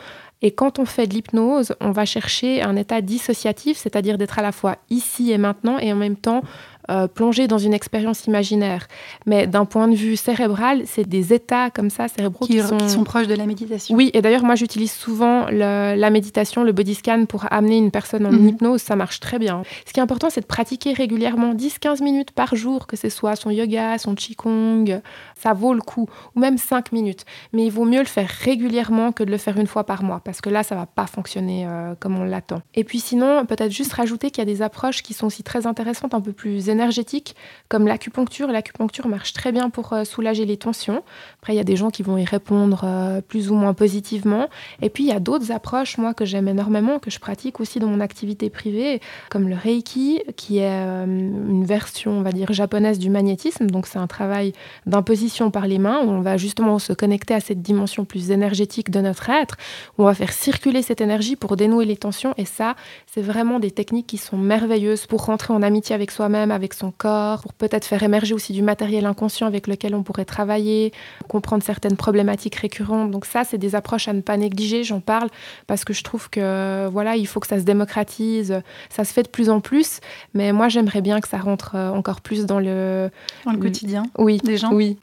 et 0.41 0.51
quand 0.51 0.79
on 0.79 0.85
fait 0.85 1.05
de 1.05 1.13
l'hypnose, 1.13 1.75
on 1.79 1.91
va 1.91 2.05
chercher 2.05 2.63
un 2.63 2.75
état 2.75 3.01
dissociatif, 3.01 3.77
c'est-à-dire 3.77 4.17
d'être 4.17 4.39
à 4.39 4.41
la 4.41 4.51
fois 4.51 4.77
ici 4.89 5.31
et 5.31 5.37
maintenant 5.37 5.77
et 5.77 5.93
en 5.93 5.95
même 5.95 6.15
temps 6.15 6.41
euh, 6.89 7.07
plonger 7.07 7.47
dans 7.47 7.57
une 7.57 7.73
expérience 7.73 8.25
imaginaire. 8.25 8.87
Mais 9.25 9.47
d'un 9.47 9.65
point 9.65 9.87
de 9.87 9.95
vue 9.95 10.15
cérébral, 10.15 10.83
c'est 10.85 11.07
des 11.07 11.33
états 11.33 11.69
comme 11.69 11.89
ça 11.89 12.07
cérébraux 12.07 12.45
qui, 12.45 12.59
sont... 12.59 13.03
proches 13.03 13.27
de 13.27 13.35
la 13.35 13.45
méditation. 13.45 13.95
Oui, 13.95 14.09
et 14.13 14.21
d'ailleurs, 14.21 14.43
moi, 14.43 14.55
j'utilise 14.55 14.91
souvent 14.91 15.47
la 15.49 16.09
méditation, 16.09 16.63
le 16.63 16.71
body 16.71 16.95
scan 16.95 17.25
pour 17.25 17.45
amener 17.51 17.77
une 17.77 17.91
personne 17.91 18.25
en 18.25 18.31
mhm. 18.31 18.49
hypnose. 18.49 18.81
Ça 18.81 18.95
marche 18.95 19.19
très 19.19 19.39
bien. 19.39 19.63
Ce 19.85 19.93
qui 19.93 19.99
est 19.99 20.03
important, 20.03 20.29
c'est 20.29 20.41
de 20.41 20.45
pratiquer 20.45 20.93
régulièrement 20.93 21.53
10-15 21.53 22.03
minutes 22.03 22.31
par 22.31 22.55
jour, 22.55 22.87
que 22.87 22.95
ce 22.95 23.09
soit 23.09 23.35
son 23.35 23.49
yoga, 23.49 23.97
son 23.97 24.15
qigong. 24.15 25.01
Ça 25.35 25.53
vaut 25.53 25.73
le 25.73 25.81
coup. 25.81 26.07
Ou 26.35 26.39
même 26.39 26.57
5 26.57 26.91
minutes. 26.91 27.25
Mais 27.53 27.65
il 27.65 27.71
vaut 27.71 27.85
mieux 27.85 27.99
le 27.99 28.05
faire 28.05 28.29
régulièrement 28.29 29.11
que 29.11 29.23
de 29.23 29.31
le 29.31 29.37
faire 29.37 29.57
une 29.57 29.67
fois 29.67 29.83
par 29.83 30.03
mois, 30.03 30.21
parce 30.23 30.41
que 30.41 30.49
là, 30.49 30.63
ça 30.63 30.75
va 30.75 30.85
pas 30.85 31.07
fonctionner 31.07 31.65
euh, 31.67 31.95
comme 31.99 32.19
on 32.19 32.23
l'attend. 32.23 32.61
Et 32.73 32.83
puis 32.83 32.99
sinon, 32.99 33.45
peut-être 33.45 33.71
juste 33.71 33.93
rajouter 33.93 34.31
qu'il 34.31 34.39
y 34.39 34.47
a 34.49 34.53
des 34.53 34.61
approches 34.61 35.03
qui 35.03 35.13
sont 35.13 35.27
aussi 35.27 35.43
très 35.43 35.67
intéressantes, 35.67 36.13
un 36.13 36.21
peu 36.21 36.33
plus 36.33 36.69
énergétiques, 36.71 37.35
comme 37.69 37.85
l'acupuncture. 37.85 38.47
L'acupuncture 38.47 39.07
marche 39.07 39.33
très 39.33 39.51
bien 39.51 39.69
pour 39.69 39.93
euh, 39.93 40.03
soulager 40.03 40.45
les 40.45 40.57
tensions. 40.57 41.03
Après, 41.41 41.53
il 41.53 41.57
y 41.57 41.59
a 41.59 41.63
des 41.63 41.75
gens 41.75 41.91
qui 41.91 42.03
vont 42.03 42.17
y 42.17 42.25
répondre 42.25 42.81
euh, 42.83 43.21
plus 43.21 43.51
ou 43.51 43.55
moins 43.55 43.73
positivement. 43.73 44.49
Et 44.81 44.89
puis, 44.89 45.03
il 45.03 45.07
y 45.07 45.13
a 45.13 45.19
d'autres 45.19 45.51
approches, 45.51 45.97
moi, 45.97 46.13
que 46.13 46.25
j'aime 46.25 46.47
énormément, 46.47 46.99
que 46.99 47.11
je 47.11 47.19
pratique 47.19 47.59
aussi 47.59 47.79
dans 47.79 47.87
mon 47.87 47.99
activité 47.99 48.49
privée, 48.49 49.01
comme 49.29 49.47
le 49.47 49.55
Reiki, 49.55 50.21
qui 50.35 50.57
est 50.57 50.69
euh, 50.69 51.05
une 51.05 51.65
version, 51.65 52.11
on 52.11 52.21
va 52.21 52.31
dire, 52.31 52.51
japonaise 52.51 52.99
du 52.99 53.09
magnétisme. 53.09 53.67
Donc, 53.67 53.87
c'est 53.87 53.99
un 53.99 54.07
travail 54.07 54.53
d'imposition 54.85 55.51
par 55.51 55.67
les 55.67 55.77
mains, 55.77 55.99
où 55.99 56.09
on 56.09 56.21
va 56.21 56.37
justement 56.37 56.79
se 56.79 56.93
connecter 56.93 57.33
à 57.33 57.39
cette 57.39 57.61
dimension 57.61 58.05
plus 58.05 58.31
énergétique 58.31 58.89
de 58.89 59.01
notre 59.01 59.29
être, 59.29 59.57
où 59.97 60.03
on 60.03 60.05
va 60.05 60.13
faire 60.13 60.33
circuler 60.33 60.81
cette 60.81 61.01
énergie 61.01 61.35
pour 61.35 61.55
dénouer 61.57 61.85
les 61.85 61.97
tensions. 61.97 62.33
Et 62.37 62.45
ça, 62.45 62.75
c'est 63.05 63.21
vraiment 63.21 63.59
des 63.59 63.71
techniques 63.71 64.07
qui 64.07 64.17
sont 64.17 64.37
merveilleuses 64.37 65.05
pour 65.05 65.25
rentrer 65.25 65.53
en 65.53 65.61
amitié 65.61 65.95
avec 65.95 66.11
soi-même, 66.11 66.51
avec 66.61 66.75
son 66.75 66.91
corps, 66.91 67.41
pour 67.41 67.53
peut-être 67.53 67.85
faire 67.85 68.03
émerger 68.03 68.35
aussi 68.35 68.53
du 68.53 68.61
matériel 68.61 69.07
inconscient 69.07 69.47
avec 69.47 69.65
lequel 69.65 69.95
on 69.95 70.03
pourrait 70.03 70.25
travailler, 70.25 70.93
comprendre 71.27 71.63
certaines 71.63 71.97
problématiques 71.97 72.55
récurrentes. 72.55 73.09
Donc 73.09 73.25
ça, 73.25 73.43
c'est 73.43 73.57
des 73.57 73.73
approches 73.73 74.07
à 74.07 74.13
ne 74.13 74.21
pas 74.21 74.37
négliger. 74.37 74.83
J'en 74.83 74.99
parle 74.99 75.29
parce 75.65 75.83
que 75.83 75.93
je 75.93 76.03
trouve 76.03 76.29
que 76.29 76.87
voilà, 76.91 77.15
il 77.15 77.25
faut 77.25 77.39
que 77.39 77.47
ça 77.47 77.59
se 77.59 77.63
démocratise. 77.63 78.61
Ça 78.89 79.03
se 79.03 79.11
fait 79.11 79.23
de 79.23 79.29
plus 79.29 79.49
en 79.49 79.59
plus, 79.59 80.01
mais 80.35 80.53
moi, 80.53 80.69
j'aimerais 80.69 81.01
bien 81.01 81.19
que 81.19 81.27
ça 81.27 81.39
rentre 81.39 81.71
euh, 81.73 81.89
encore 81.89 82.21
plus 82.21 82.45
dans 82.45 82.59
le, 82.59 83.09
dans 83.45 83.53
le 83.53 83.57
quotidien 83.57 84.03
oui, 84.19 84.37
des 84.37 84.57
gens. 84.57 84.71
Oui. 84.71 84.97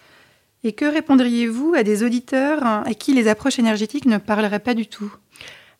Et 0.63 0.73
que 0.73 0.85
répondriez-vous 0.85 1.75
à 1.77 1.83
des 1.83 2.05
auditeurs 2.05 2.65
à 2.65 2.95
qui 2.95 3.15
les 3.15 3.27
approches 3.27 3.59
énergétiques 3.59 4.07
ne 4.07 4.19
parleraient 4.19 4.59
pas 4.61 4.75
du 4.75 4.87
tout? 4.87 5.13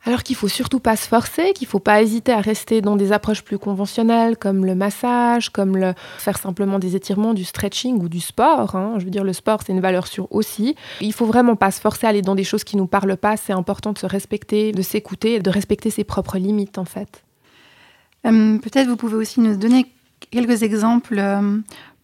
Alors 0.05 0.23
qu'il 0.23 0.37
faut 0.37 0.49
surtout 0.49 0.79
pas 0.79 0.97
se 0.97 1.09
forcer, 1.09 1.53
qu'il 1.53 1.67
faut 1.67 1.81
pas 1.81 2.01
hésiter 2.03 2.33
à 2.33 2.41
rester 2.41 2.81
dans 2.81 2.97
des 2.97 3.13
approches 3.13 3.43
plus 3.43 3.59
conventionnelles 3.59 4.37
comme 4.37 4.65
le 4.65 4.75
massage, 4.75 5.51
comme 5.51 5.77
le 5.77 5.93
faire 6.19 6.39
simplement 6.39 6.79
des 6.79 6.95
étirements, 6.95 7.35
du 7.35 7.45
stretching 7.45 8.01
ou 8.01 8.09
du 8.09 8.21
sport. 8.21 8.77
Hein. 8.77 8.95
Je 8.99 9.05
veux 9.05 9.11
dire, 9.11 9.25
le 9.25 9.33
sport 9.33 9.61
c'est 9.67 9.73
une 9.73 9.81
valeur 9.81 10.07
sûre 10.07 10.29
aussi. 10.31 10.77
Il 11.01 11.13
faut 11.13 11.27
vraiment 11.27 11.57
pas 11.57 11.71
se 11.71 11.81
forcer 11.81 12.07
à 12.07 12.11
aller 12.11 12.23
dans 12.23 12.37
des 12.37 12.45
choses 12.45 12.65
qui 12.65 12.77
nous 12.77 12.87
parlent 12.87 13.17
pas. 13.17 13.37
C'est 13.37 13.53
important 13.53 13.93
de 13.93 13.99
se 13.99 14.07
respecter, 14.07 14.73
de 14.73 14.83
s'écouter, 14.83 15.41
de 15.41 15.51
respecter 15.51 15.91
ses 15.91 16.05
propres 16.05 16.39
limites 16.39 16.79
en 16.79 16.85
fait. 16.85 17.25
Euh, 18.27 18.59
peut-être 18.59 18.89
vous 18.89 18.97
pouvez 18.97 19.17
aussi 19.17 19.41
nous 19.41 19.57
donner 19.57 19.87
quelques 20.31 20.63
exemples 20.63 21.19
euh, 21.19 21.59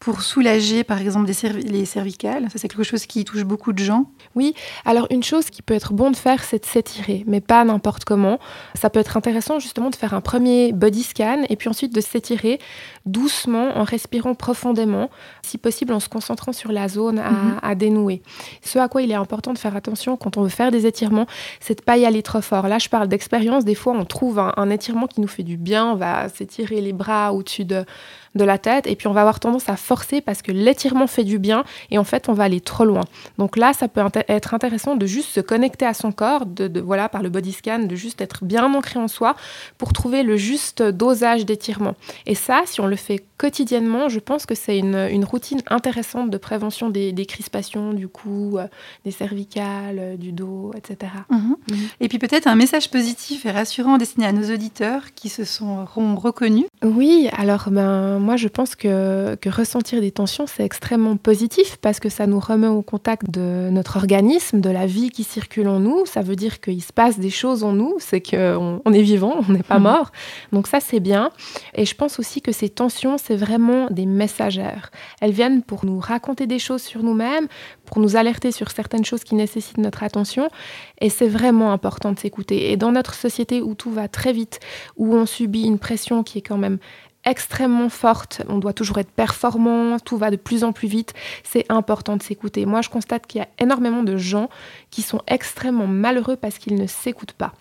pour 0.04 0.20
soulager, 0.20 0.84
par 0.84 1.00
exemple, 1.00 1.30
les 1.64 1.86
cervicales. 1.86 2.50
Ça, 2.52 2.58
c'est 2.58 2.68
quelque 2.68 2.82
chose 2.82 3.06
qui 3.06 3.24
touche 3.24 3.44
beaucoup 3.44 3.72
de 3.72 3.78
gens. 3.78 4.04
Oui, 4.34 4.54
alors 4.84 5.06
une 5.08 5.22
chose 5.22 5.48
qui 5.48 5.62
peut 5.62 5.72
être 5.72 5.94
bon 5.94 6.10
de 6.10 6.16
faire, 6.16 6.44
c'est 6.44 6.58
de 6.58 6.66
s'étirer, 6.66 7.24
mais 7.26 7.40
pas 7.40 7.64
n'importe 7.64 8.04
comment. 8.04 8.38
Ça 8.74 8.90
peut 8.90 9.00
être 9.00 9.16
intéressant 9.16 9.60
justement 9.60 9.88
de 9.88 9.96
faire 9.96 10.12
un 10.12 10.20
premier 10.20 10.74
body 10.74 11.04
scan 11.04 11.44
et 11.48 11.56
puis 11.56 11.70
ensuite 11.70 11.94
de 11.94 12.02
s'étirer 12.02 12.58
doucement 13.06 13.78
en 13.78 13.82
respirant 13.82 14.34
profondément, 14.34 15.08
si 15.40 15.56
possible 15.56 15.94
en 15.94 16.00
se 16.00 16.10
concentrant 16.10 16.52
sur 16.52 16.70
la 16.70 16.86
zone 16.88 17.18
à, 17.18 17.70
mhm. 17.70 17.74
dénouer. 17.74 18.20
Ce 18.62 18.78
à 18.78 18.88
quoi 18.88 19.00
il 19.00 19.10
est 19.10 19.14
important 19.14 19.54
de 19.54 19.58
faire 19.58 19.74
attention 19.74 20.18
quand 20.18 20.36
on 20.36 20.42
veut 20.42 20.50
faire 20.50 20.70
des 20.70 20.84
étirements, 20.84 21.26
c'est 21.60 21.78
de 21.78 21.82
pas 21.82 21.96
y 21.96 22.04
aller 22.04 22.22
trop 22.22 22.42
fort. 22.42 22.68
Là, 22.68 22.76
je 22.78 22.90
parle 22.90 23.08
d'expérience. 23.08 23.64
Des 23.64 23.74
fois, 23.74 23.94
on 23.96 24.04
trouve 24.04 24.38
un 24.38 24.68
étirement 24.68 25.06
qui 25.06 25.22
nous 25.22 25.28
fait 25.28 25.44
du 25.44 25.56
bien. 25.56 25.92
On 25.92 25.96
va 25.96 26.28
s'étirer 26.28 26.82
les 26.82 26.92
bras 26.92 27.32
au-dessus 27.32 27.64
de 27.64 27.86
de 28.34 28.44
la 28.44 28.58
tête 28.58 28.86
et 28.86 28.96
puis 28.96 29.06
on 29.06 29.12
va 29.12 29.20
avoir 29.20 29.40
tendance 29.40 29.68
à 29.68 29.76
forcer 29.76 30.20
parce 30.20 30.42
que 30.42 30.52
l'étirement 30.52 31.06
fait 31.06 31.24
du 31.24 31.38
bien 31.38 31.64
et 31.90 31.98
en 31.98 32.04
fait 32.04 32.28
on 32.28 32.32
va 32.32 32.44
aller 32.44 32.60
trop 32.60 32.84
loin. 32.84 33.04
Donc 33.38 33.56
là, 33.56 33.72
ça 33.72 33.88
peut 33.88 34.02
être 34.28 34.54
intéressant 34.54 34.96
de 34.96 35.06
juste 35.06 35.30
se 35.30 35.40
connecter 35.40 35.86
à 35.86 35.94
son 35.94 36.12
corps, 36.12 36.46
de, 36.46 36.80
voilà 36.80 37.08
par 37.08 37.22
le 37.22 37.28
body 37.28 37.52
scan, 37.52 37.80
de 37.80 37.94
juste 37.96 38.20
être 38.20 38.44
bien 38.44 38.72
ancré 38.72 38.98
en 38.98 39.08
soi 39.08 39.36
pour 39.78 39.92
trouver 39.92 40.22
le 40.22 40.36
juste 40.36 40.82
dosage 40.82 41.44
d'étirement. 41.44 41.94
Et 42.26 42.34
ça, 42.34 42.62
si 42.66 42.80
on 42.80 42.86
le 42.86 42.96
fait 42.96 43.24
quotidiennement, 43.38 44.08
je 44.08 44.20
pense 44.20 44.46
que 44.46 44.54
c'est 44.54 44.78
une, 44.78 45.24
routine 45.24 45.62
intéressante 45.68 46.30
de 46.30 46.38
prévention 46.38 46.90
des, 46.90 47.26
crispations 47.26 47.92
du 47.92 48.08
cou, 48.08 48.58
euh, 48.58 48.66
des 49.04 49.10
cervicales, 49.10 49.98
euh, 49.98 50.16
du 50.16 50.32
dos, 50.32 50.72
etc. 50.76 51.12
Mhm. 51.30 51.56
Mhm. 51.70 51.76
Et 52.00 52.08
puis 52.08 52.18
peut-être 52.18 52.46
un 52.46 52.54
message 52.54 52.90
positif 52.90 53.46
et 53.46 53.50
rassurant 53.50 53.96
destiné 53.96 54.26
à 54.26 54.32
nos 54.32 54.52
auditeurs 54.52 55.14
qui 55.14 55.28
se 55.28 55.44
seront 55.44 55.84
reconnus. 56.16 56.66
Oui, 56.82 57.28
alors 57.36 57.68
ben 57.70 58.18
moi, 58.24 58.36
je 58.36 58.48
pense 58.48 58.74
que, 58.74 59.36
ressentir 59.46 60.00
des 60.00 60.10
tensions, 60.10 60.46
c'est 60.46 60.64
extrêmement 60.64 61.16
positif 61.16 61.76
parce 61.76 62.00
que 62.00 62.08
ça 62.08 62.26
nous 62.26 62.40
remet 62.40 62.66
au 62.66 62.82
contact 62.82 63.30
de 63.30 63.68
notre 63.70 63.96
organisme, 63.96 64.60
de 64.60 64.70
la 64.70 64.86
vie 64.86 65.10
qui 65.10 65.24
circule 65.24 65.68
en 65.68 65.78
nous. 65.78 66.06
Ça 66.06 66.22
veut 66.22 66.34
dire 66.34 66.60
qu'il 66.60 66.82
se 66.82 66.92
passe 66.92 67.18
des 67.18 67.30
choses 67.30 67.62
en 67.62 67.72
nous, 67.72 67.96
c'est 67.98 68.22
qu'on 68.22 68.80
on 68.82 68.92
est 68.92 69.02
vivant, 69.02 69.36
on 69.46 69.52
n'est 69.52 69.62
pas 69.62 69.76
mhm. 69.76 69.84
mort. 69.84 70.10
Donc 70.52 70.66
ça, 70.66 70.80
c'est 70.80 71.00
bien. 71.00 71.30
Et 71.74 71.84
je 71.84 71.94
pense 71.94 72.18
aussi 72.18 72.40
que 72.40 72.50
ces 72.50 72.70
tensions, 72.70 73.18
c'est 73.18 73.36
vraiment 73.36 73.88
des 73.90 74.06
messagères. 74.06 74.90
Elles 75.20 75.32
viennent 75.32 75.62
pour 75.62 75.84
nous 75.84 76.00
raconter 76.00 76.46
des 76.46 76.58
choses 76.58 76.82
sur 76.82 77.02
nous-mêmes, 77.02 77.46
pour 77.84 78.00
nous 78.00 78.16
alerter 78.16 78.52
sur 78.52 78.70
certaines 78.70 79.04
choses 79.04 79.22
qui 79.22 79.34
nécessitent 79.34 79.78
notre 79.78 80.02
attention. 80.02 80.48
Et 81.00 81.10
c'est 81.10 81.28
vraiment 81.28 81.72
important 81.72 82.12
de 82.12 82.18
s'écouter. 82.18 82.72
Et 82.72 82.78
dans 82.78 82.92
notre 82.92 83.14
société 83.14 83.60
où 83.60 83.74
tout 83.74 83.90
va 83.90 84.08
très 84.08 84.32
vite, 84.32 84.60
où 84.96 85.14
on 85.14 85.26
subit 85.26 85.64
une 85.64 85.78
pression 85.78 86.22
qui 86.22 86.38
est 86.38 86.42
quand 86.42 86.56
même 86.56 86.78
extrêmement 87.24 87.88
forte, 87.88 88.42
on 88.48 88.58
doit 88.58 88.72
toujours 88.72 88.98
être 88.98 89.10
performant, 89.10 89.98
tout 89.98 90.16
va 90.16 90.30
de 90.30 90.36
plus 90.36 90.64
en 90.64 90.72
plus 90.72 90.88
vite, 90.88 91.14
c'est 91.42 91.64
important 91.70 92.16
de 92.16 92.22
s'écouter. 92.22 92.66
Moi, 92.66 92.82
je 92.82 92.90
constate 92.90 93.26
qu'il 93.26 93.40
y 93.40 93.42
a 93.42 93.48
énormément 93.58 94.02
de 94.02 94.16
gens 94.16 94.48
qui 94.90 95.02
sont 95.02 95.20
extrêmement 95.26 95.86
malheureux 95.86 96.36
parce 96.36 96.58
qu'ils 96.58 96.76
ne 96.76 96.86
s'écoutent 96.86 97.32
pas. 97.32 97.52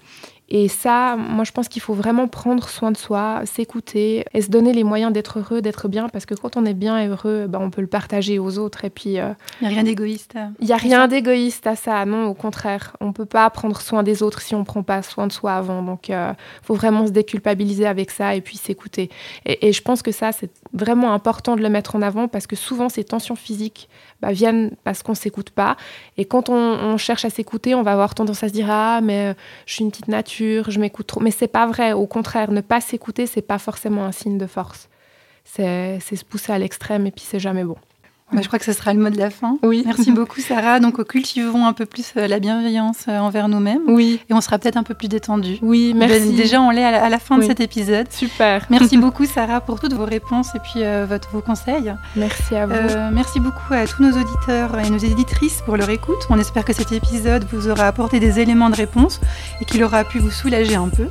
Et 0.49 0.67
ça, 0.67 1.15
moi, 1.17 1.43
je 1.43 1.51
pense 1.51 1.67
qu'il 1.67 1.81
faut 1.81 1.93
vraiment 1.93 2.27
prendre 2.27 2.67
soin 2.67 2.91
de 2.91 2.97
soi, 2.97 3.41
s'écouter 3.45 4.25
et 4.33 4.41
se 4.41 4.49
donner 4.49 4.73
les 4.73 4.83
moyens 4.83 5.11
d'être 5.11 5.39
heureux, 5.39 5.61
d'être 5.61 5.87
bien, 5.87 6.09
parce 6.09 6.25
que 6.25 6.35
quand 6.35 6.57
on 6.57 6.65
est 6.65 6.73
bien 6.73 6.99
et 6.99 7.07
heureux, 7.07 7.47
ben, 7.47 7.59
on 7.59 7.69
peut 7.69 7.81
le 7.81 7.87
partager 7.87 8.39
aux 8.39 8.59
autres. 8.59 8.85
Et 8.85 8.89
puis, 8.89 9.11
il 9.11 9.35
n'y 9.61 9.67
a 9.67 9.69
rien 9.69 9.83
d'égoïste. 9.83 10.35
Il 10.59 10.67
n'y 10.67 10.73
a 10.73 10.77
rien 10.77 11.07
d'égoïste 11.07 11.65
à 11.65 11.75
ça, 11.75 12.05
non, 12.05 12.27
au 12.27 12.33
contraire. 12.33 12.95
On 12.99 13.07
ne 13.07 13.11
peut 13.13 13.25
pas 13.25 13.49
prendre 13.49 13.79
soin 13.81 14.03
des 14.03 14.21
autres 14.21 14.41
si 14.41 14.53
on 14.53 14.59
ne 14.59 14.65
prend 14.65 14.83
pas 14.83 15.01
soin 15.01 15.27
de 15.27 15.31
soi 15.31 15.53
avant. 15.53 15.81
Donc, 15.81 16.09
il 16.09 16.35
faut 16.61 16.75
vraiment 16.75 17.07
se 17.07 17.11
déculpabiliser 17.11 17.85
avec 17.85 18.11
ça 18.11 18.35
et 18.35 18.41
puis 18.41 18.57
s'écouter. 18.57 19.09
Et, 19.45 19.69
et 19.69 19.73
je 19.73 19.81
pense 19.81 20.01
que 20.01 20.11
ça, 20.11 20.31
c'est 20.31 20.51
vraiment 20.73 21.13
important 21.13 21.55
de 21.55 21.61
le 21.61 21.69
mettre 21.69 21.95
en 21.95 22.01
avant 22.01 22.27
parce 22.27 22.47
que 22.47 22.55
souvent, 22.55 22.89
ces 22.89 23.03
tensions 23.03 23.35
physiques 23.35 23.87
bah, 24.23 24.31
viennent 24.31 24.71
parce 24.85 25.03
qu'on 25.03 25.15
s'écoute 25.15 25.49
pas. 25.49 25.75
Et 26.15 26.23
quand 26.23 26.47
on, 26.47 26.97
cherche 26.97 27.25
à 27.25 27.29
s'écouter, 27.29 27.75
on 27.75 27.83
va 27.83 27.91
avoir 27.91 28.15
tendance 28.15 28.41
à 28.41 28.47
se 28.47 28.53
dire 28.53 28.67
ah 28.69 29.01
mais 29.03 29.31
euh, 29.31 29.33
je 29.65 29.73
suis 29.73 29.83
une 29.83 29.91
petite 29.91 30.07
nature, 30.07 30.32
je 30.37 30.79
m'écoute 30.79 31.07
trop. 31.07 31.19
Mais 31.19 31.31
c'est 31.31 31.47
pas 31.47 31.67
vrai. 31.67 31.93
Au 31.93 32.07
contraire, 32.07 32.51
ne 32.51 32.61
pas 32.61 32.81
s'écouter, 32.81 33.25
c'est 33.25 33.41
pas 33.41 33.59
forcément 33.59 34.05
un 34.05 34.11
signe 34.11 34.37
de 34.37 34.47
force. 34.47 34.89
C'est 35.43 35.99
se 35.99 36.25
pousser 36.25 36.51
à 36.53 36.59
l'extrême 36.59 37.05
et 37.07 37.11
puis 37.11 37.25
c'est 37.27 37.39
jamais 37.39 37.63
bon. 37.63 37.77
Bah, 38.33 38.41
je 38.41 38.47
crois 38.47 38.59
que 38.59 38.65
ce 38.65 38.73
sera 38.73 38.93
le 38.93 38.99
mot 38.99 39.09
de 39.09 39.17
la 39.17 39.29
fin. 39.29 39.57
Oui. 39.63 39.83
Merci 39.85 40.11
beaucoup, 40.13 40.41
Sarah. 40.41 40.79
Donc, 40.79 41.03
cultivons 41.03 41.65
un 41.65 41.73
peu 41.73 41.85
plus 41.85 42.13
euh, 42.17 42.27
la 42.27 42.39
bienveillance 42.39 43.05
euh, 43.07 43.19
envers 43.19 43.47
nous-mêmes. 43.47 43.81
Oui. 43.87 44.19
Et 44.29 44.33
on 44.33 44.41
sera 44.41 44.57
peut-être 44.59 44.77
un 44.77 44.83
peu 44.83 44.93
plus 44.93 45.07
détendu. 45.07 45.57
Oui, 45.61 45.93
merci. 45.95 46.31
Déjà, 46.33 46.61
on 46.61 46.69
l'est 46.69 46.83
à 46.83 47.09
la 47.09 47.19
fin 47.19 47.37
de 47.37 47.43
cet 47.43 47.59
épisode. 47.59 48.11
Super. 48.11 48.65
Merci 48.69 48.97
beaucoup, 48.97 49.25
Sarah, 49.25 49.61
pour 49.61 49.79
toutes 49.79 49.93
vos 49.93 50.05
réponses 50.05 50.55
et 50.55 50.59
puis 50.59 50.83
euh, 50.83 51.05
votre, 51.07 51.29
vos 51.31 51.41
conseils. 51.41 51.93
Merci 52.15 52.55
à 52.55 52.65
vous. 52.65 52.73
merci 53.13 53.39
beaucoup 53.39 53.73
à 53.73 53.85
tous 53.85 54.01
nos 54.01 54.11
auditeurs 54.11 54.77
et 54.79 54.89
nos 54.89 54.97
éditrices 54.97 55.61
pour 55.65 55.77
leur 55.77 55.89
écoute. 55.89 56.17
On 56.29 56.39
espère 56.39 56.65
que 56.65 56.73
cet 56.73 56.91
épisode 56.91 57.45
vous 57.51 57.69
aura 57.69 57.87
apporté 57.87 58.19
des 58.19 58.39
éléments 58.39 58.69
de 58.69 58.75
réponse 58.75 59.19
et 59.61 59.65
qu'il 59.65 59.83
aura 59.83 60.03
pu 60.03 60.19
vous 60.19 60.31
soulager 60.31 60.75
un 60.75 60.89
peu. 60.89 61.07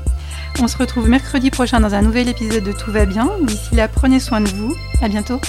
On 0.61 0.69
se 0.69 0.77
retrouve 0.77 1.09
mercredi 1.09 1.51
prochain 1.51 1.81
dans 1.81 1.95
un 1.95 2.03
nouvel 2.03 2.29
épisode 2.29 2.65
de 2.65 2.73
Tout 2.73 2.91
va 2.91 3.07
bien. 3.07 3.31
D'ici 3.43 3.75
là, 3.75 3.89
prenez 3.89 4.21
soin 4.21 4.41
de 4.41 4.49
vous. 4.49 4.75
À 5.01 5.09
bientôt. 5.09 5.41